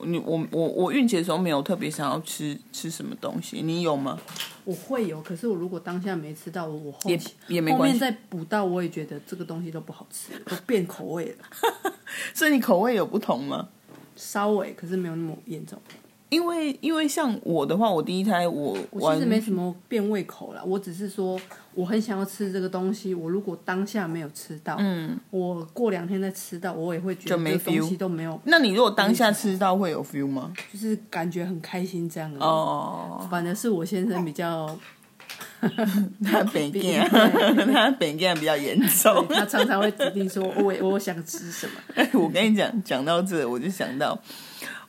[0.00, 4.18] 你我我我孕期的时候没有特别想要吃吃什么东西，你有吗？
[4.64, 7.18] 我会有，可是我如果当下没吃到，我后也
[7.48, 11.92] 也没关系，再补到，我也觉得这个东西都不好吃，都变口味了。
[12.34, 13.68] 所以你口味有不同吗？
[14.16, 15.80] 稍微，可是没有那么严重。
[16.28, 21.40] 因为因为像我的话，我第一胎我我其实没什么变胃口了，我只是说
[21.76, 28.40] 我很想要吃这个东西，我如果当下没有吃到，嗯，我过两天再吃到，我也会觉得东西都没有。
[28.44, 30.54] 那你如果当下吃到会有 feel 吗？
[30.72, 33.28] 就是感觉很开心这样的哦。
[33.30, 34.74] 反正是我先生比较，
[36.24, 41.72] 他本健，他本健比较严重，他常常会指定说我我想吃什么。
[42.18, 44.18] 我跟你讲，讲到这我就想到。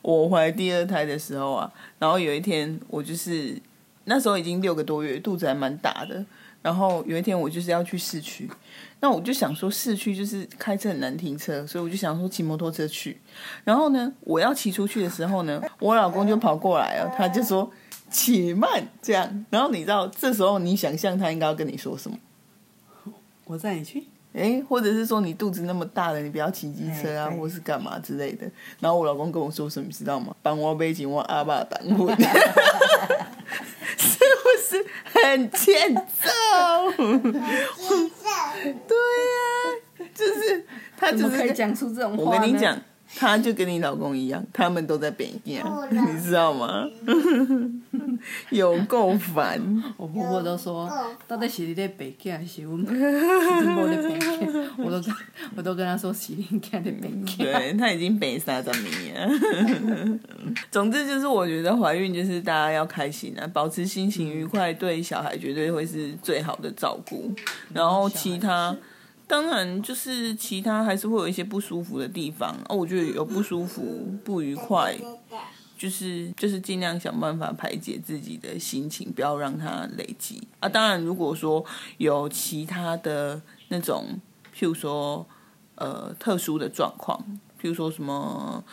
[0.01, 1.69] 我怀第二胎的时候啊，
[1.99, 3.61] 然后有一天我就是
[4.05, 6.23] 那时候已经六个多月，肚子还蛮大的。
[6.61, 8.49] 然后有一天我就是要去市区，
[8.99, 13.17] 那我就想说市区就是开车很难停车，所以我就想说骑摩托车去。
[13.63, 17.71] 然后呢，我要骑出去的时候呢，我老公就跑过来了，他就说
[18.11, 19.45] ：“且慢。”这样。
[19.49, 22.17] 然后你知道这时候你想象他应该要跟你说什么？
[23.45, 24.03] 我载你去。
[24.37, 28.45] 哎，或者是说你肚子那么大了，你不要骑机车啊，或是干嘛之类的。
[28.79, 30.35] 然后我老公跟我说什么，知道吗？
[30.43, 32.15] 帮我背景，我阿爸挡婚，
[33.97, 36.29] 是不是很欠揍？
[38.87, 38.97] 对
[39.33, 39.39] 呀，
[40.13, 40.65] 就是
[40.95, 42.23] 他就是可以讲出这种话。
[42.23, 42.79] 我跟你讲。
[43.15, 46.85] 他就跟你老公一样，他们都在北京，你知道吗？
[48.49, 49.61] 有够烦！
[49.95, 50.91] 我婆婆都说，
[51.27, 54.69] 到底是你在北京还是我们我在北京？
[54.77, 55.01] 我都
[55.55, 57.25] 我都跟他说，是你在北京。
[57.37, 60.19] 对他已经北三十年了。
[60.69, 67.31] 总之就是，我觉得怀孕就是大家要开心啊，保持心情愉快，对小孩绝对会是最好的照顾。
[67.73, 68.75] 然后其他。
[69.27, 72.75] 当然，就是其他还是会有一些不舒服的地方哦。
[72.77, 74.97] 我觉得有不舒服、不愉快，
[75.77, 80.69] 就是就是尽量想办法排解自己的心情，不要让它累积啊。
[80.69, 81.63] 当然，如果说
[81.97, 84.19] 有其他的那种，
[84.57, 85.27] 譬如说
[85.75, 87.19] 呃特殊的状况，
[87.61, 88.63] 譬如说什么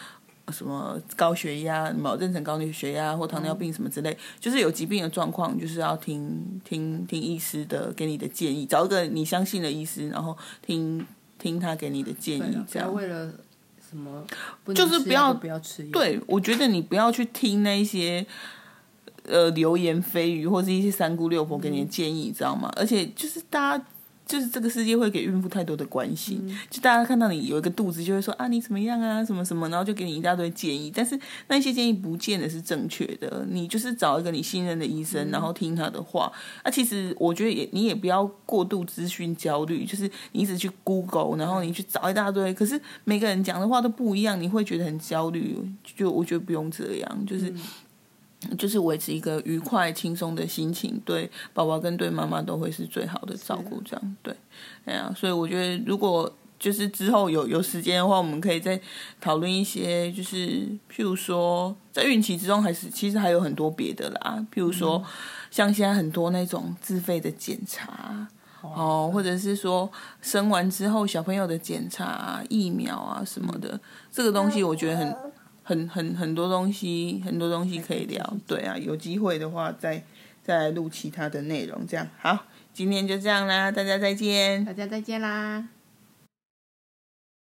[0.53, 11.07] 什么高血压、什么妊娠高血压或糖尿病什么之类，就是有疾病的状况，就是要听听听医师的给你的建议，找一个你相信的医师，然后听
[11.38, 13.32] 听他给你的建议，这样为了
[13.88, 14.24] 什么
[14.74, 15.82] 就是不要不要吃。
[15.84, 18.26] 对，我觉得你不要去听那些
[19.24, 22.70] 呃流言蜚语或是一些三姑六婆给你的建议，知道吗？
[22.76, 23.84] 而且就是大家。
[24.27, 30.91] 就是这个世界会给孕妇太多的关心，就大家看到你有一个肚子，就会说啊你怎么样啊什么什么，然后就给你一大堆建议。
[30.95, 31.18] 但是
[31.49, 36.33] 那些建议不见得是正确的，你就是找一个你信任的医生，然后听他的话。
[36.62, 45.57] 啊，其实我觉得也你也不要过度资讯焦虑，就是你一直去 Google，然后你去找一大堆，可是每个人讲的话都不一样，你会觉得很焦虑。
[45.97, 47.53] 就我觉得不用这样，就是。
[48.57, 53.80] 就是维持一个愉快、轻松的心情，对宝宝跟对妈妈都会是最好的照顾。
[53.84, 54.34] 这样对，
[54.84, 58.80] 哎呀，所以我觉得如果就是之后有有时间的话，我们可以再
[59.20, 60.38] 讨论一些，就是
[60.90, 64.47] 譬如说在孕期之中，还是其实还有很多别的啦。
[64.53, 65.03] 譬如说
[65.51, 68.26] 像现在很多那种自费的检查
[68.62, 69.90] 哦，或者是说
[70.22, 73.78] 生完之后小朋友的检查、疫苗啊什么的，
[74.11, 75.34] 这个东西我觉得很。
[75.65, 78.37] 很很很多东西，很多东西可以聊。
[78.47, 80.05] 对啊，有机会的话再
[80.45, 81.85] 再录其他的内容。
[81.85, 84.65] 这样好，今天就这样啦，大家再见。
[84.65, 85.74] 大家再见啦。